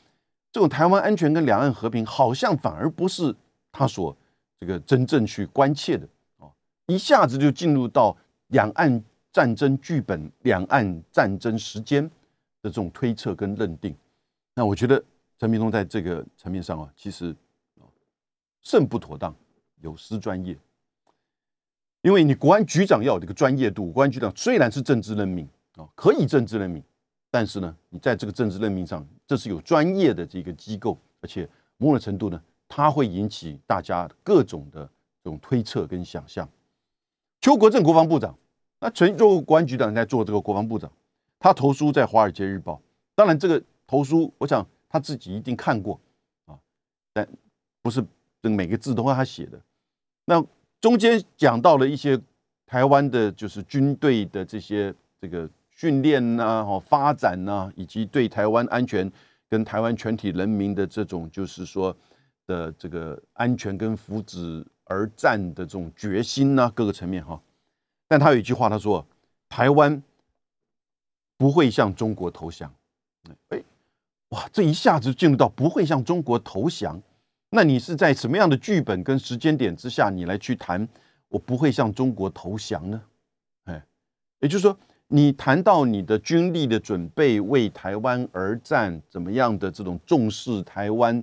[0.53, 3.35] 这种台湾安全跟两岸和平，好像反而不是
[3.73, 4.17] 他所
[4.61, 6.07] 这个真正去关切的，
[6.87, 8.17] 一下子就进入到
[8.49, 12.05] 两岸战争剧本、两岸战争时间
[12.63, 13.97] 的这种推测跟认定。
[14.55, 15.03] 那我觉得
[15.39, 17.35] 陈明通在这个层面上啊，其实
[18.63, 19.35] 甚不妥当，
[19.81, 20.57] 有失专业。
[22.03, 26.83] 因为你国安局长要有这个专业度，国安局长虽然是政治任命啊，可以政治任命，
[27.31, 34.85] 但是呢，你在这个政治任命上，这是有专业的这个机构，而且某种程度呢，它会引起大家各种的
[35.23, 36.47] 这种推测跟想象。
[37.45, 38.35] 邱国正国防部长，
[38.81, 40.91] 那陈做国安局长在做这个国防部长，
[41.39, 42.73] 他投书在《华尔街日报》，
[43.15, 43.63] 当然这个。
[43.87, 46.01] 投书，我想他自己一定看过
[46.47, 46.57] 啊，
[47.13, 47.29] 但
[47.83, 48.03] 不是
[48.41, 49.61] 每个字都是他写的。
[50.25, 50.43] 那
[50.81, 52.19] 中间讲到了一些
[52.65, 59.13] 台湾的，就是军队的这些这个训练呐、哈发展呐，以及对台湾安全
[59.51, 61.95] 跟台湾全体人民的这种，就是说
[62.47, 67.41] 的这个安全跟福祉而战的这种决心呐，各个层面哈。
[68.09, 69.07] 但他有一句话，他说
[69.49, 70.03] ：“台湾
[71.37, 72.73] 不会向中国投降。”
[73.51, 73.63] 哎。
[74.31, 77.01] 哇，这一下子进入到不会向中国投降，
[77.51, 80.89] 那你是在什么样的剧本跟时间点之下，你来去谈
[81.29, 83.01] 我不会向中国投降呢？
[83.67, 83.81] 哎，
[84.41, 91.23] 也就是说，你谈到你的军力的准备，为台湾而战，怎么样的这种重视台湾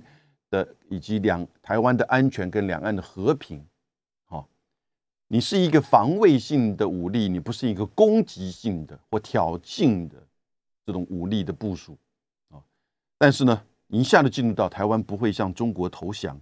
[0.52, 3.64] 的以及两台湾的安全跟两岸的和平，
[4.26, 4.46] 好，
[5.28, 10.16] 你是一个防卫性的武力，你不是一个攻击性的或挑衅的
[10.84, 11.96] 这种武力的部署
[12.50, 12.60] 啊。
[13.16, 16.38] 但是呢，一下子进入到台湾不会向中国投降，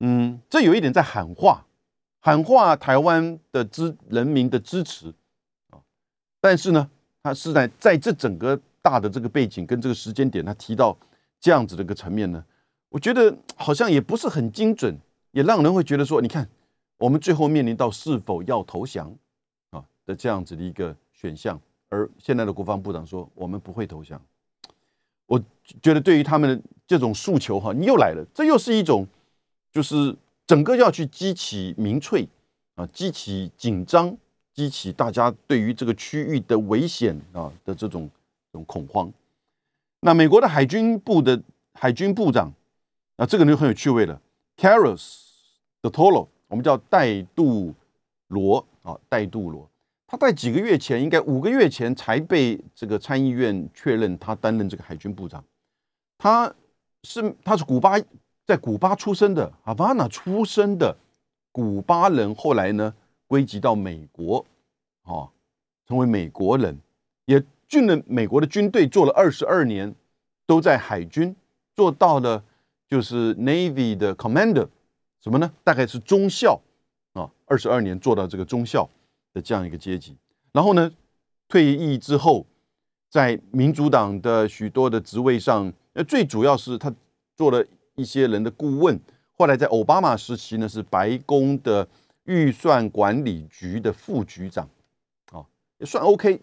[0.00, 1.64] 嗯，这有一点在喊话，
[2.18, 5.14] 喊话台湾的支人民的支持
[5.70, 5.78] 啊。
[6.40, 6.90] 但是呢，
[7.22, 10.98] 他是在在这整个大的这个背景跟这个时间点，他提到
[11.38, 12.44] 这样子的一个层面呢，
[12.90, 14.96] 我觉得好像也不是很精准，
[15.32, 16.48] 也让人会觉得说，你看
[16.98, 19.14] 我们最后面临到是否要投降
[19.70, 24.20] 啊的这样子的一个选项，而现在的国防部长说我们不会投降。
[25.26, 25.38] 我
[25.82, 29.06] 觉得对于他们的这种诉求，哈，你又来了，这又是一种，
[29.70, 32.26] 就是整个要去激起民粹
[32.76, 34.16] 啊，激起紧张，
[34.54, 38.08] 激起大家对于这个区域的危险啊的这种
[38.50, 39.12] 这种恐慌。
[40.00, 41.42] 那美国的海军部的
[41.74, 42.50] 海军部长，
[43.20, 44.20] 那，这个人很有趣味了
[44.56, 45.24] Caros
[45.82, 47.74] de Toro，我们叫戴杜
[48.28, 49.68] 罗啊，戴杜罗。
[50.06, 55.44] 他在几个月前，应该五个月前才被这个参议院确认他担任这个海军部长。
[56.16, 56.54] 他
[57.02, 57.98] 是他是古巴
[58.46, 60.96] 在古巴出生的，哈瓦那出生的
[61.50, 62.94] 古巴人，后来呢
[63.26, 64.46] 归籍到美国，
[65.02, 65.28] 哦，
[65.88, 66.78] 成为美国人，
[67.24, 69.92] 也进了美国的军队，做了二十二年，
[70.46, 71.34] 都在海军
[71.74, 72.44] 做到了
[72.88, 74.68] 就是 Navy 的 Commander，
[75.20, 75.52] 什么呢？
[75.62, 76.60] 大概是中校
[77.12, 78.88] 啊，二十二年做到这个中校。
[79.34, 80.16] 的这样一个阶级，
[80.52, 80.90] 然后呢，
[81.48, 82.46] 退役之后，
[83.10, 86.92] 在民主党的许多的职位上，呃，最主要是他
[87.36, 87.62] 做了
[87.96, 88.98] 一些人的顾问。
[89.36, 91.86] 后来在奥巴马时期呢，是白宫的
[92.24, 94.66] 预算管理局的副局长，
[95.30, 95.44] 啊，
[95.76, 96.40] 也算 OK，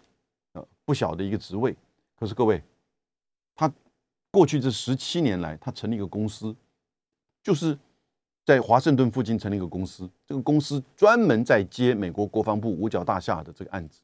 [0.52, 1.74] 呃，不小的一个职位。
[2.16, 2.62] 可是各位，
[4.30, 6.54] 过去这十七年来，他成立一个公司，
[7.42, 7.78] 就是。
[8.46, 14.00] 在华盛顿附近成立一个公司，这个公司专门在接美国国防部五角大厦的这个案子。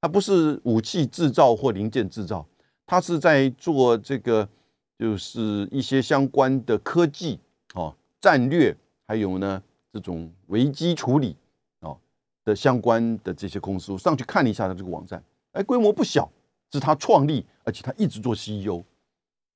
[0.00, 2.46] 它不是武器制造或零件制造，
[2.86, 4.48] 它是在做这个，
[4.96, 7.40] 就是一些相关的科技、
[7.74, 8.72] 哦战略，
[9.08, 9.60] 还有呢
[9.92, 11.36] 这种危机处理
[11.80, 11.98] 哦
[12.44, 13.90] 的相关的这些公司。
[13.90, 16.30] 我上去看了一下它这个网站，哎，规模不小
[16.70, 18.84] 是他创立，而且他一直做 CEO，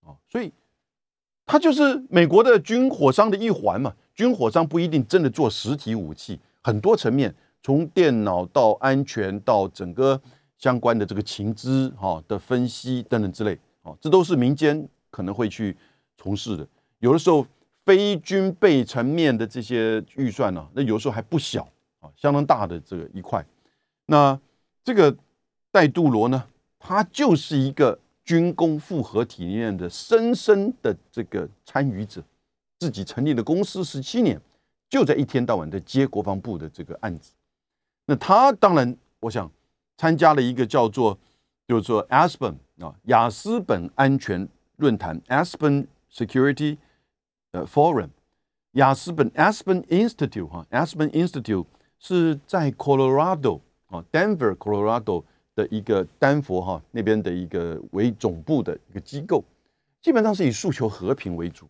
[0.05, 0.53] 啊，所以
[1.45, 3.95] 他就是美国的军火商的一环嘛。
[4.15, 10.21] 军火商不一定真的做实体武器，很多层面，从电脑到安全到整个
[10.57, 15.77] 相关的这个情资哈的分析等等之类，哦，这都是民间可能会去
[16.17, 16.65] 从事的。
[17.01, 17.45] 有的时候
[17.85, 23.45] 非军备层面的这些预算呢，那有时候还不小啊，相当大的这个一块。
[24.07, 24.39] 那
[24.85, 25.17] 这个
[25.73, 26.45] 戴杜罗呢，
[26.79, 32.23] 他就是一个军工复合体里面的深深的这个参与者。
[32.79, 34.39] 自己成立的公司十七年，
[34.91, 37.33] 就在一天到晚的接国防部的这个案子。
[38.07, 39.51] 那他当然，我想
[39.97, 41.17] 参加了一个叫做，
[41.67, 46.77] 就是说 Aspen 啊，雅斯本安全论坛 Aspen Security
[47.53, 48.11] 呃 Forum，
[48.73, 51.67] 雅斯本 Aspen Institute 哈，Aspen Institute
[51.99, 59.43] 是在 Colorado 啊，Denver Colorado 的一个丹佛哈那边的一个为总部的一个机构，
[60.01, 61.69] 基本上是以诉求和平为主。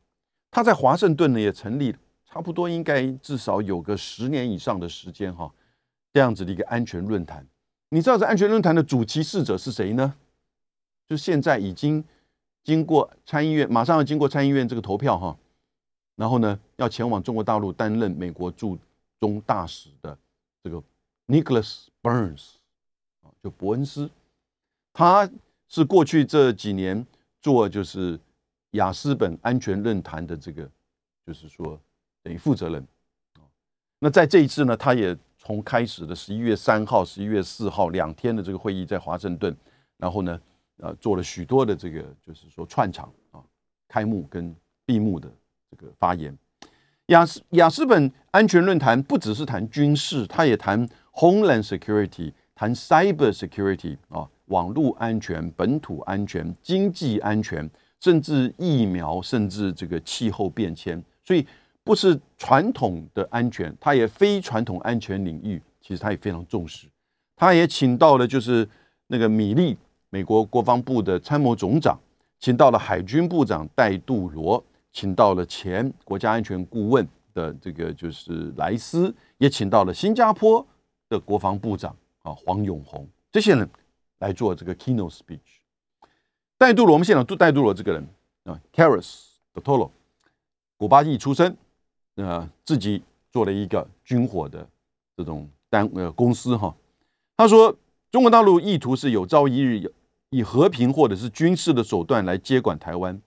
[0.50, 1.94] 他在华盛顿呢也成立，
[2.24, 5.52] 差不多应该至少有个十年以上的时间哈，
[6.12, 7.46] 这样子的一个安全论坛。
[7.90, 10.14] 你知道这安全论坛的主旗事者是谁呢？
[11.06, 12.02] 就现在已经
[12.62, 15.36] 经过参议院，马上要经过参议院这个投票哈，
[16.16, 18.78] 然后呢要前往中国大陆担任美国驻
[19.20, 20.16] 中大使的
[20.62, 20.82] 这个
[21.26, 22.54] Nicholas Burns，
[23.44, 24.10] 就伯恩斯，
[24.92, 25.30] 他
[25.68, 27.06] 是过去这几年
[27.40, 28.18] 做就是。
[28.74, 30.68] 雅斯本安全论坛的这个，
[31.24, 31.80] 就是说
[32.24, 32.84] 等于负责人
[34.00, 39.56] 那在这一次呢，他也从开始的十一月三号、十一月四号两天的这个会议在华盛顿，
[39.96, 40.40] 然后呢，
[40.78, 43.38] 呃，做了许多的这个，就是说串场啊，
[43.86, 44.52] 开幕跟
[44.84, 45.30] 闭幕的
[45.70, 46.36] 这个发言。
[47.06, 57.70] 雅斯雅斯本安全论坛不只是谈军事，他也谈 Homeland Security，谈 Cyber Security 啊，网络安全、本土安全、经济安全。
[58.00, 61.46] 甚至疫苗，甚至这个气候变迁，所以
[61.82, 66.86] 不是传统的安全，它也非传统安全领域，其实他也非常重视。
[67.34, 68.68] 他也请到了就是
[69.06, 69.74] 那个米利，
[70.10, 71.98] 美国国防部的参谋总长，
[72.38, 74.62] 请到了海军部长戴杜罗，
[74.92, 80.66] 请到了前国家安全顾问的这个就是莱斯，也请到了新加坡
[81.08, 83.68] 的国防部长啊黄永红这些人
[84.18, 85.60] 来做这个 keynote speech。
[86.58, 88.06] 戴杜罗，我们现场都戴杜罗这个人
[88.44, 89.90] 啊，Caris de Toro，
[90.76, 91.56] 古巴裔出身，
[92.16, 94.66] 呃，自己做了一个军火的
[95.16, 96.74] 这种单呃公司哈。
[97.36, 97.76] 他说，
[98.10, 99.92] 中国大陆意图是有朝一日
[100.30, 103.20] 以和平或者是军事的手段来接管台湾，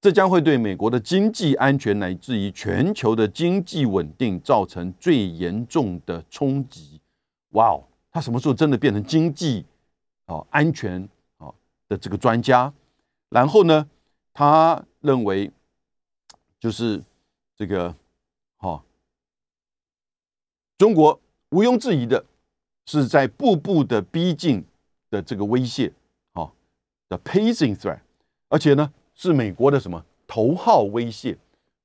[0.00, 7.00] 这将会对美国的经济安全乃至于全球的经济稳定造成最严重的冲击。
[7.50, 9.64] 哇哦，他什么时候真的变成经济
[10.26, 11.52] 啊安全啊
[11.88, 12.72] 的这个专家？
[13.30, 13.88] 然后呢，
[14.34, 15.50] 他认为
[16.60, 17.02] 就是
[17.56, 17.94] 这个，
[18.58, 18.84] 哈，
[20.76, 21.18] 中国
[21.50, 22.22] 毋庸置疑的
[22.84, 24.62] 是在步步的逼近
[25.08, 25.90] 的这个威胁，
[26.34, 26.52] 哈
[27.08, 28.00] ，the pacing threat，
[28.48, 31.38] 而且呢是美国的什么头号威胁，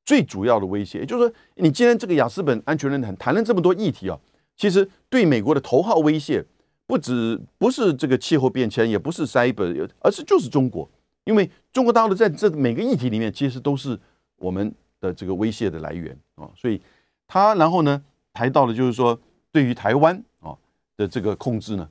[0.03, 4.19] 最主要的威胁，也就是说，你今天这个雅思本安全论坛谈了这么多议题啊，
[4.58, 6.43] 其实对美国的头号威胁
[6.86, 10.89] 不止不是这个气候变迁，也不是 cyber，而是就是中国。
[11.24, 14.00] 因为中国大陆在这每个议题里面，其实都是
[14.38, 16.82] 我们的这个威胁的来源啊，所以
[17.28, 19.20] 他然后呢，谈到的就是说，
[19.52, 20.58] 对于台湾啊
[20.96, 21.89] 的这个控制呢，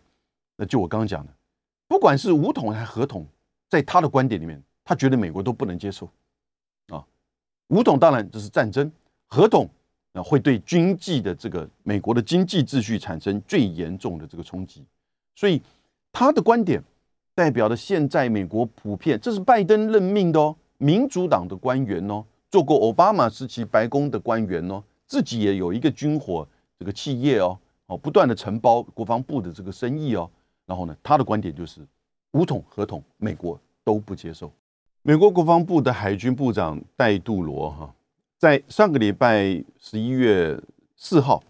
[0.56, 1.32] 那就我刚刚讲的，
[1.86, 3.26] 不管是武统还是合统，
[3.68, 6.08] 在他的观点里面，他觉得美国都不能接受
[6.88, 7.04] 啊。
[7.68, 8.90] 武统当然这是战争，
[9.26, 9.68] 合统
[10.16, 14.82] 那会对经济的这个美国的经济秩序产生最严重的这个冲击，
[15.34, 15.60] 所以
[16.10, 16.82] 他的观点。
[17.34, 26.48] 代表的现在美国普遍，这是拜登任命的哦，民主党的官员哦，做过奥巴马时期白宫的官员哦，自己也有一个军火
[26.78, 27.58] 这个企业哦，
[27.88, 30.30] 哦，不断的承包国防部的这个生意哦，
[30.64, 31.86] 然后呢，他的观点就是
[32.30, 34.50] 武统合统，美国都不接受。
[35.02, 37.94] 美国国防部的海军部长戴杜罗哈，
[38.38, 40.60] 在上个礼拜十一月
[40.94, 41.42] 四号，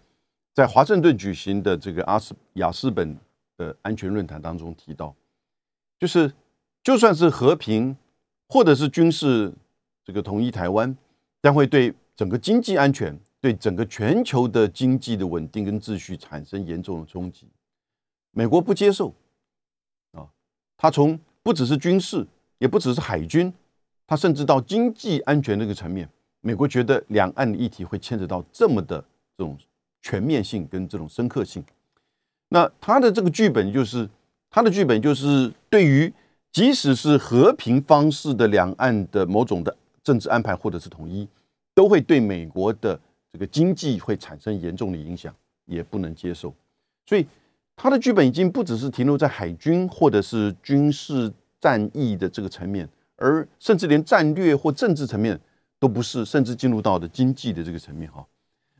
[0.53, 3.17] 在华盛顿举行的这个阿斯雅斯本
[3.57, 5.13] 的安全论坛当中提到。
[5.99, 6.31] 就是，
[6.81, 7.97] 就算是和平，
[8.47, 9.53] 或者是军事
[10.05, 10.95] 这个统一台湾，
[11.41, 17.49] 将会对整个经济安全、对整个全球的经济的稳定跟秩序产生严重的冲击。
[18.31, 19.13] 美国不接受
[20.13, 20.29] 啊，
[20.77, 22.25] 他从不只是军事，
[22.59, 23.53] 也不只是海军，
[24.05, 26.07] 他甚至到经济安全这个层面，
[26.41, 28.99] 美国觉得两岸的议题会牵扯到这么的
[29.37, 29.57] 这种
[30.01, 31.63] 全面性跟这种深刻性。
[32.49, 34.09] 那他的这个剧本就是。
[34.49, 36.11] 他的剧本就是对于
[36.53, 41.27] 即使是和平方式的两岸的某种的政治安排或者是统一，
[41.75, 42.97] 都会对美国的
[43.29, 45.35] 这个经济会产生严重的影响，
[45.65, 46.51] 也不能接受。
[47.05, 47.27] 所以
[47.75, 55.37] 他的剧本已经不只是停留在海军或者是军事战役的这个层面，而甚至连战略或政治层面
[55.79, 58.25] 都不是，甚至进入到的经济的这个层面哈。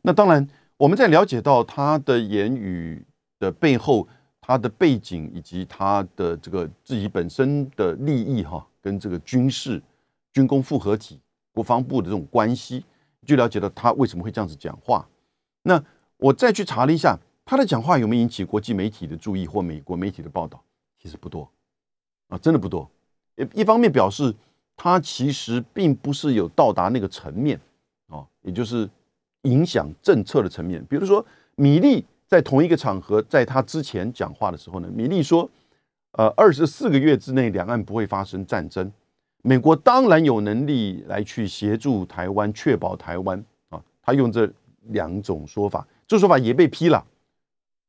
[0.02, 3.06] 那当然，我们在了解到他的言语
[3.39, 4.08] 的背后。
[4.39, 9.84] 他的背景以及他的这个自己本身的利益哈，跟这个军事
[10.32, 11.20] 军工复合体
[11.52, 12.86] 国防部的这种关系，
[13.26, 15.06] 就了解到他为什么会这样子讲话。
[15.64, 15.84] 那
[16.16, 20.64] 我再去查了一下，他的讲话有没有引起国际媒体的注意或美国媒体的报道？
[20.98, 21.52] 其实不多
[22.30, 22.89] 啊，真的不多。
[23.36, 24.34] 一一方面表示
[24.78, 27.60] 他其实并不是有到达那个层面
[28.08, 28.90] 啊，也就是
[29.42, 30.82] 影响政策的层面。
[30.86, 31.26] 比如说
[31.56, 32.06] 米利。
[32.30, 35.50] 在同一个场合，在他之前讲话的时候呢，米利说
[36.20, 38.92] ：“呃，二十四个月之内，两岸不会发生战争。
[39.44, 44.52] 美国当然有能力来去协助台湾，确保台湾啊。”他用这
[44.88, 47.02] 两种说法，这说法也被批了。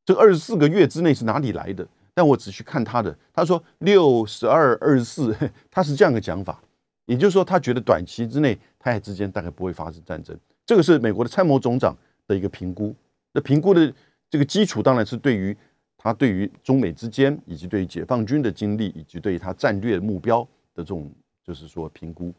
[0.05, 1.85] 这二十四个月之内是哪里来的？
[2.15, 5.37] 但我只去看他的，他说六十二二十四，
[5.69, 6.63] 他是这样的讲法，
[7.09, 10.39] 也就是说，他觉得短期之内，台海之间大概不会发生战争。
[10.65, 11.97] 这个是美国的参谋总长
[12.29, 12.95] 的一个评估。
[13.33, 13.93] 那评估的。
[14.31, 15.57] 这个基础当然是对于
[15.97, 20.43] 他对于中美之间，以及对于解放军的经历，以及对于他战略目标
[20.75, 21.11] 的这种，
[21.43, 22.31] 就是说评估。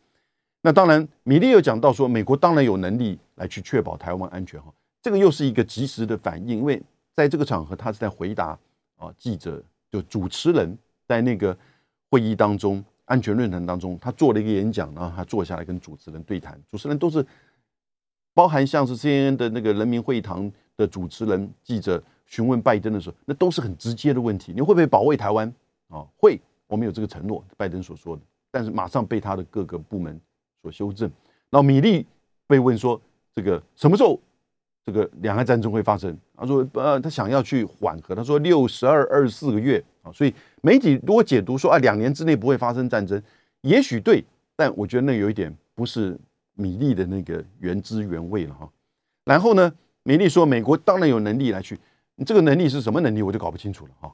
[0.61, 4.71] 那当然，米利有讲到说，美国当然有能力来去确保台湾安全哈。
[5.01, 6.79] 这个又是一个及时的反应，因为
[7.15, 8.49] 在这个场合，他是在回答
[8.97, 9.59] 啊记者，
[9.89, 11.57] 就主持人在那个
[12.11, 17.23] 会议当中，安全论坛当中，他做了一个演讲，然后他坐下来跟主持人对谈，主持人都是
[18.33, 20.51] 包含像是 CNN 的那个人民会议堂。
[20.79, 24.53] 的主持人记者询问拜登的时候，那都是很直接的问题。
[24.55, 25.53] 你会不会保卫台湾？
[25.89, 27.43] 啊，会，我们有这个承诺。
[27.57, 30.17] 拜登所说的，但是马上被他的各个部门
[30.61, 31.11] 所修正。
[31.49, 32.05] 然后米利
[32.47, 32.97] 被问说，
[33.35, 34.17] 这个什么时候
[34.85, 36.17] 这个两岸战争会发生？
[36.37, 38.15] 他说，呃，他想要去缓和。
[38.15, 39.83] 他说六十二二四个月
[40.13, 43.21] 所以媒体如果解读说啊，两年之内不会发生战争，
[43.61, 44.23] 也许对，
[44.55, 46.19] 但我觉得那有一点不是
[46.53, 48.69] 米利的那个原汁原味了哈。
[49.25, 49.73] 然后呢？
[50.03, 51.77] 美丽说：“美国当然有能力来去，
[52.15, 54.11] 你这个能力是什么能力，我就搞不清楚了哈。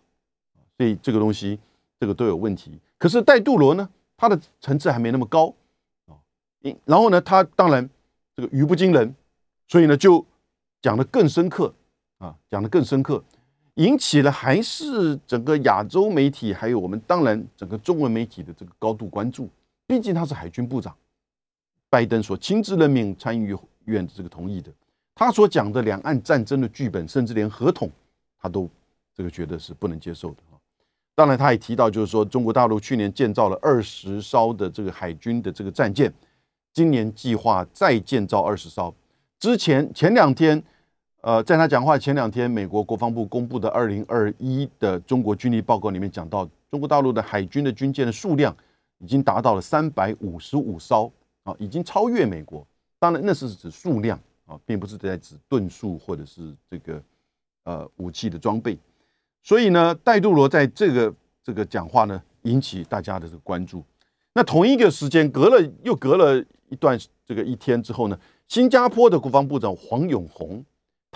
[0.75, 1.57] 所以这个东西，
[1.99, 2.77] 这个都有问题。
[2.97, 3.87] 可是戴杜罗呢，
[4.17, 5.53] 他的层次还没那么高
[6.07, 6.17] 啊。
[6.83, 7.87] 然后呢，他当然
[8.35, 9.15] 这个语不惊人，
[9.67, 10.25] 所以呢就
[10.81, 11.73] 讲的更深刻
[12.17, 13.23] 啊，讲的更深刻，
[13.75, 19.49] 引起了还是整个亚洲媒体，还有我们当然整个中文媒体的这个高度关注。
[19.87, 20.95] 毕竟他是海军部长，
[21.89, 23.55] 拜登所亲自任命参议
[23.85, 24.71] 院的这个同意的。”
[25.13, 27.89] 他所讲的两岸战争的剧本，甚至连合同，
[28.41, 28.69] 他都
[29.13, 30.59] 这个觉得是不能接受的啊。
[31.13, 36.13] 当然，他也提到，就是说中国大陆去年建造了二十艘的这个海军的这个战舰，
[36.73, 38.93] 今年计划再建造二十艘。
[39.39, 40.61] 之前前两天，
[41.25, 48.55] 呃，在他讲话前两天，美国国防部公布的二零二一的中国军力报告里面讲到，中国大陆的海军的军舰的数量
[48.99, 51.11] 已经达到了三百五十五艘
[51.41, 52.63] 啊，已经超越美国。
[52.99, 54.19] 当然，那是指数量。
[54.45, 57.01] 啊，并不是在指吨数或者是这个
[57.63, 58.77] 呃武器的装备，
[59.41, 61.11] 所以呢，戴杜罗在这个
[61.43, 63.83] 这个讲话呢，引起大家的这个关注。
[64.35, 66.95] 那同一个时间，隔了又隔了一段
[67.25, 70.63] 这个一天之后呢，新加坡的国防部长黄永红，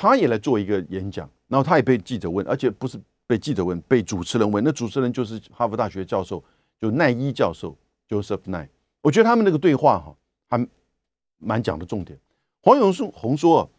[0.01, 2.97] 他也来做一个演讲，然后他也被记者问，而且不是
[3.27, 4.63] 被记者问，被主持人问。
[4.63, 6.41] 那主持人就是哈佛大学教授，
[6.79, 7.75] 就奈伊教授
[8.07, 8.69] Joseph 奈。
[9.01, 10.15] 我觉得他们那个对话哈，
[10.47, 10.67] 还
[11.37, 12.17] 蛮讲的重点。
[12.61, 13.69] 黄永红说：“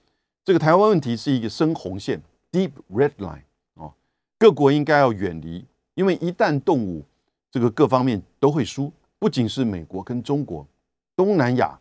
[0.44, 2.20] 这个台湾问题是一个深红线
[2.52, 3.44] （deep red line）
[3.76, 3.90] 哦，
[4.38, 5.64] 各国应该要远离，
[5.94, 7.02] 因为一旦动武，
[7.50, 10.68] 这个各方面都会输，不仅是美国跟中国，
[11.16, 11.80] 东南亚，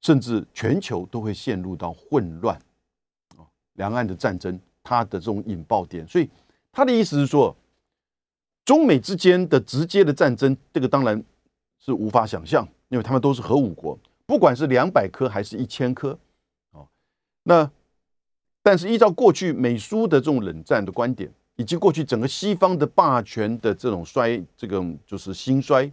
[0.00, 2.60] 甚至全球都会陷入到混乱。
[3.76, 6.28] 两岸的战争，它的这种引爆点，所以
[6.72, 7.56] 他的意思是说，
[8.64, 11.22] 中美之间的直接的战争，这个当然
[11.78, 16.18] 是无法想象，因为他们都是核武国。”不管是两百颗还是一千颗，
[16.72, 16.88] 哦，
[17.44, 17.70] 那
[18.60, 25.88] 但是依照过去美苏的这种冷战的观点，以及过去整个西方的霸权的这种衰，这个就是兴衰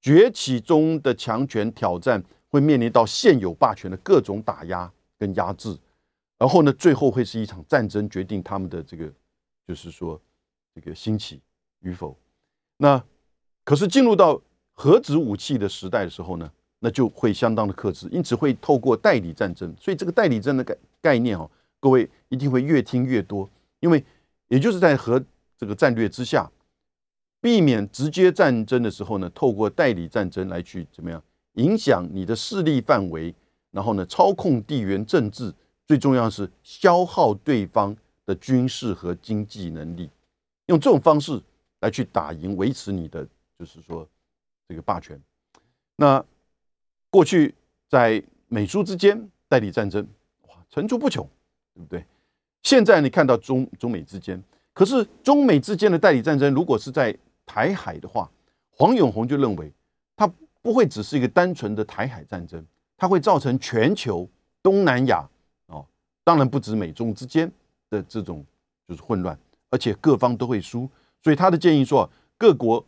[0.00, 4.88] 崛起中的强权挑战，会面临到现有霸权的各种打压
[5.18, 5.76] 跟压制，
[6.38, 9.12] 然后呢，最后会是一场战争，决定他们的这个
[9.66, 10.20] 就是说
[10.74, 11.40] 这个兴起
[11.80, 12.16] 与否。
[12.76, 13.02] 那
[13.64, 14.40] 可是进入到
[14.74, 16.50] 核子武器的时代的时候呢？
[16.78, 19.74] 那就会相当的克制，因此会透过代理战争。
[19.80, 23.48] 所以这个代理战的概概念哦，各位一定会越听越多，
[23.80, 24.04] 因为
[24.48, 25.20] 也就是在核
[25.56, 26.48] 这个战略之下，
[27.40, 31.20] 避免直接战争的时候呢，透过代理战争来去怎么样
[31.54, 33.34] 影响你的势力范围，
[33.70, 35.52] 然后呢操控地缘政治，
[35.86, 40.10] 最重要是消耗对方的军事和经济能力，
[40.66, 41.40] 用这种方式
[41.80, 43.26] 来去打赢，维持你的
[43.58, 44.06] 就是说
[44.68, 45.20] 这个霸权。
[45.94, 46.22] 那
[47.08, 47.54] 过去
[47.88, 50.06] 在美苏之间代理战争，
[50.48, 51.26] 哇，层出不穷，
[51.74, 52.04] 对不对？
[52.62, 57.16] 现在你看到中中美之间，可是中美之间的代理战争，如果是在
[57.46, 58.28] 台海的话，
[58.70, 59.72] 黄永红就认为，
[60.16, 60.30] 它
[60.60, 62.66] 不会只是一个单纯的台海战争，
[62.96, 64.28] 它会造成全球、
[64.64, 65.24] 东南亚，
[66.26, 67.48] 当然不止美中之间
[67.88, 68.44] 的这种
[68.88, 69.38] 就是混乱，
[69.70, 70.90] 而且各方都会输。
[71.22, 72.84] 所以他的建议说，各国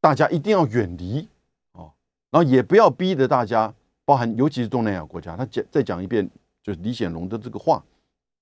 [0.00, 1.28] 大家一定要远离
[1.72, 1.90] 哦，
[2.30, 3.74] 然后也不要逼着大家，
[4.04, 6.30] 包含尤其是东南亚国家，他讲再讲一遍，
[6.62, 7.84] 就是李显龙的这个话。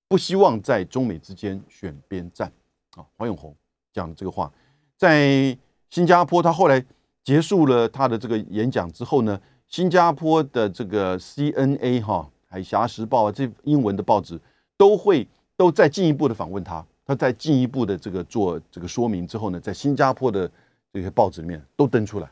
[0.07, 2.47] 不希望在中美之间选边站
[2.95, 3.03] 啊！
[3.17, 3.55] 黄永红
[3.91, 4.53] 讲的这个话，
[4.95, 5.57] 在
[5.89, 6.85] 新加坡，他后来
[7.23, 14.39] 结束了他的这个演讲之后呢，新加坡的这个 CNA 哈，海峡时报啊，这英文的报纸
[14.77, 15.27] 都会
[15.57, 20.49] 都在进一步的访问他，他在进一步的这个做这个说明之后呢，在新加坡的
[20.93, 22.31] 这些报纸里面都登出来，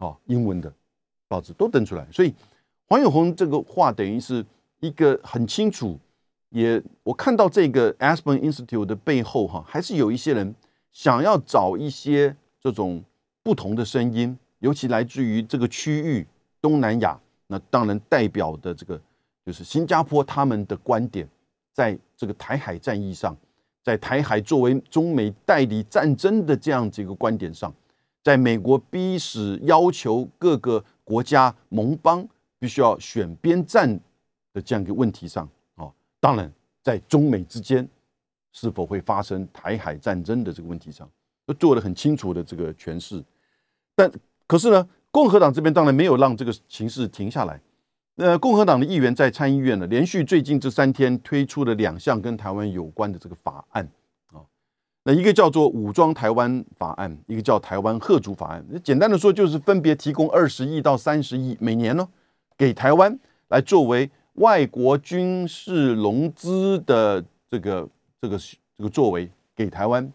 [0.00, 0.70] 哦，英文的
[1.28, 2.34] 报纸都登出来，所以
[2.88, 4.44] 黄永红这个话等于是
[4.80, 5.98] 一个很清楚。
[6.50, 10.54] 也，我看到这个 Aspen Institute 的背后，哈，还是有一些人
[10.92, 13.02] 想要找一些这种
[13.42, 16.26] 不同的声音，尤其来自于这个区域
[16.60, 17.18] 东南亚。
[17.50, 19.00] 那当然代表的这个
[19.48, 21.26] 就是新加坡他们的观点，
[21.72, 23.34] 在这个台海战役上，
[23.82, 27.72] 在台海作为中美代理战争的这样子一个观点上，
[28.22, 32.28] 在美国逼使要求各个国家盟邦
[32.58, 33.98] 必须要选边站
[34.52, 35.48] 的这样一个问题上。
[36.20, 37.88] 当然，在中美之间
[38.52, 41.10] 是否会发生台海战争的这个问题上，
[41.46, 43.24] 都做了很清楚的这个诠释。
[43.94, 44.12] 但
[44.46, 47.58] 可是呢，共和党这边当然没有让这个情势停下来。
[48.18, 53.88] 呃，共和党的议员在参议院呢，连续最近这三天推出了两项跟台湾有关的这个法案
[54.32, 54.42] 啊。
[55.04, 58.64] 那一个叫做武装台湾法案，一个叫台湾贺主法案。
[58.82, 62.08] 简单的说，就是分别提供二十亿到三十亿每年呢，
[62.56, 64.10] 给台湾来作为。
[64.38, 67.88] 外国军事融资的这个
[68.22, 68.38] 这个
[68.76, 70.12] 这个作为给台湾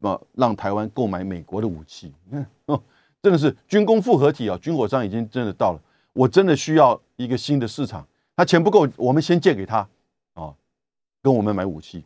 [0.00, 2.82] 啊，让台湾购买美国的武器，你 看哦，
[3.22, 4.56] 真的是军工复合体啊！
[4.62, 5.80] 军火商已经真的到了，
[6.20, 8.06] 我真的需要一个新的市场，
[8.36, 9.88] 他钱不够，我们先借给他
[10.34, 10.54] 啊，
[11.22, 12.04] 跟我们买武器。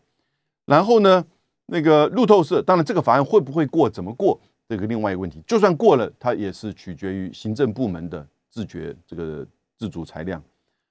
[0.66, 1.24] 然后呢，
[1.66, 9.44] 那个路透社，当然这个法案会不会过，怎么过，这个另外一个问题，就算过了，它也是取决于行政部门的自觉这个
[9.76, 10.40] 自主裁量。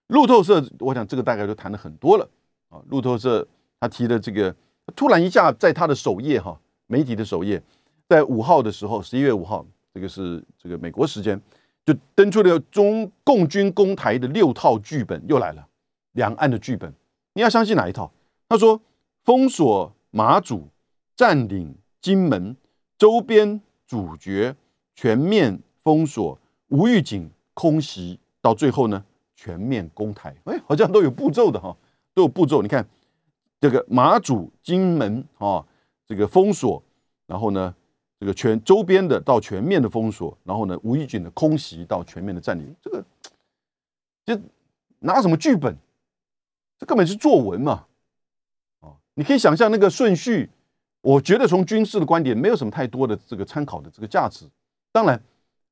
[0.08, 2.30] 路透社，我想这个大概都谈了很多了
[2.68, 2.82] 啊。
[2.90, 3.48] 路透社
[3.80, 4.54] 他提的这个，
[4.98, 7.64] 突然一下在他的首页哈，媒体的首页，
[8.10, 11.42] 在五号的时候，十一月五号，这个是这个美国时间，
[11.86, 15.68] 就登出了中共军攻台的六套剧本又来了，
[16.14, 16.94] 两岸的剧本，
[17.34, 18.12] 你要相信哪一套？
[18.48, 18.80] 他说
[19.24, 20.68] 封锁马祖，
[21.16, 22.56] 占领金门
[22.98, 24.56] 周边主角，
[24.96, 29.04] 全面封锁无预警空袭，到最后呢？
[29.36, 31.76] 全面攻台，哎，好像都有步骤的哈，
[32.14, 32.62] 都有步骤。
[32.62, 32.88] 你看，
[33.60, 35.66] 这个马祖、金门啊，
[36.08, 36.82] 这个封锁，
[37.28, 37.76] 然后呢，
[38.24, 43.04] 这个全周边的到全面的封锁，然后呢，无预警的空袭到全面的占领，这个
[44.26, 44.40] 就
[45.00, 45.76] 拿什么剧本？
[46.80, 47.86] 这根本是作文嘛！
[48.80, 50.50] 啊，你可以想象那个顺序，
[51.02, 54.46] 我觉得从军事的观点，没有什么太多的这个参考的这个价值。
[54.94, 55.22] 当然，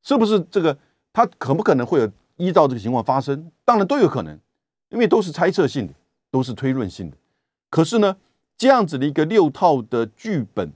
[0.04, 0.78] 是不是这个
[1.14, 2.12] 他可不可能会有？
[2.36, 4.38] 依照这个情况发生，当然都有可能，
[4.89, 5.93] 因为都是猜测性的，
[6.30, 7.16] 都是推论性的。
[7.70, 8.18] 可是呢，
[8.58, 10.70] 这样子的一个六套的剧本，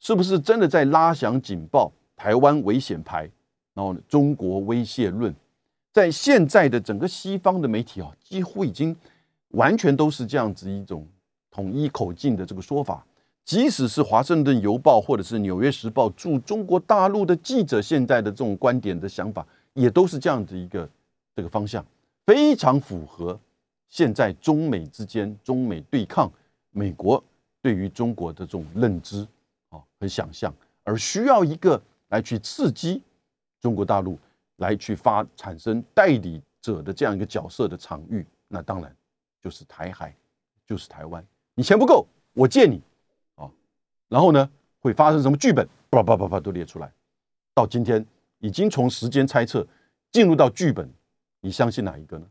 [0.00, 1.92] 是不是真的在拉响警报？
[2.16, 3.30] 台湾危险牌，
[3.72, 5.34] 然后呢，中国威胁论，
[5.92, 8.94] 在现在的整个西方的媒体啊，几乎已经
[9.52, 11.06] 完全都是这样子一种
[11.50, 13.06] 统一口径的这个说法。
[13.44, 19.46] 即使是华盛顿邮报或者是纽约时报驻中国大陆的记者，现在的这种观点的想法。
[19.74, 20.86] 也都是这样的一个
[21.34, 21.82] 这个方向，
[22.26, 23.38] 非常符合
[23.88, 26.30] 现在中美之间中美对抗，
[26.72, 27.22] 美国
[27.62, 29.26] 对于中国的这种认知
[29.70, 30.54] 啊很想象，
[30.84, 33.02] 而需要一个来去刺激
[33.60, 34.16] 中国大陆
[34.56, 38.94] 来去发产生代理者的这样一个角色的场域，那当然
[39.40, 40.14] 就是台海，
[40.66, 41.24] 就是台湾。
[41.54, 42.80] 你钱不够，我借你
[43.34, 43.50] 啊，
[44.08, 44.48] 然后呢
[44.78, 45.66] 会发生什么剧本？
[45.88, 46.92] 叭叭叭叭都列出来，
[47.54, 48.06] 到今天。
[48.42, 49.66] 已经从时间猜测
[50.10, 50.90] 进入到剧本，
[51.40, 52.26] 你相信哪一个呢？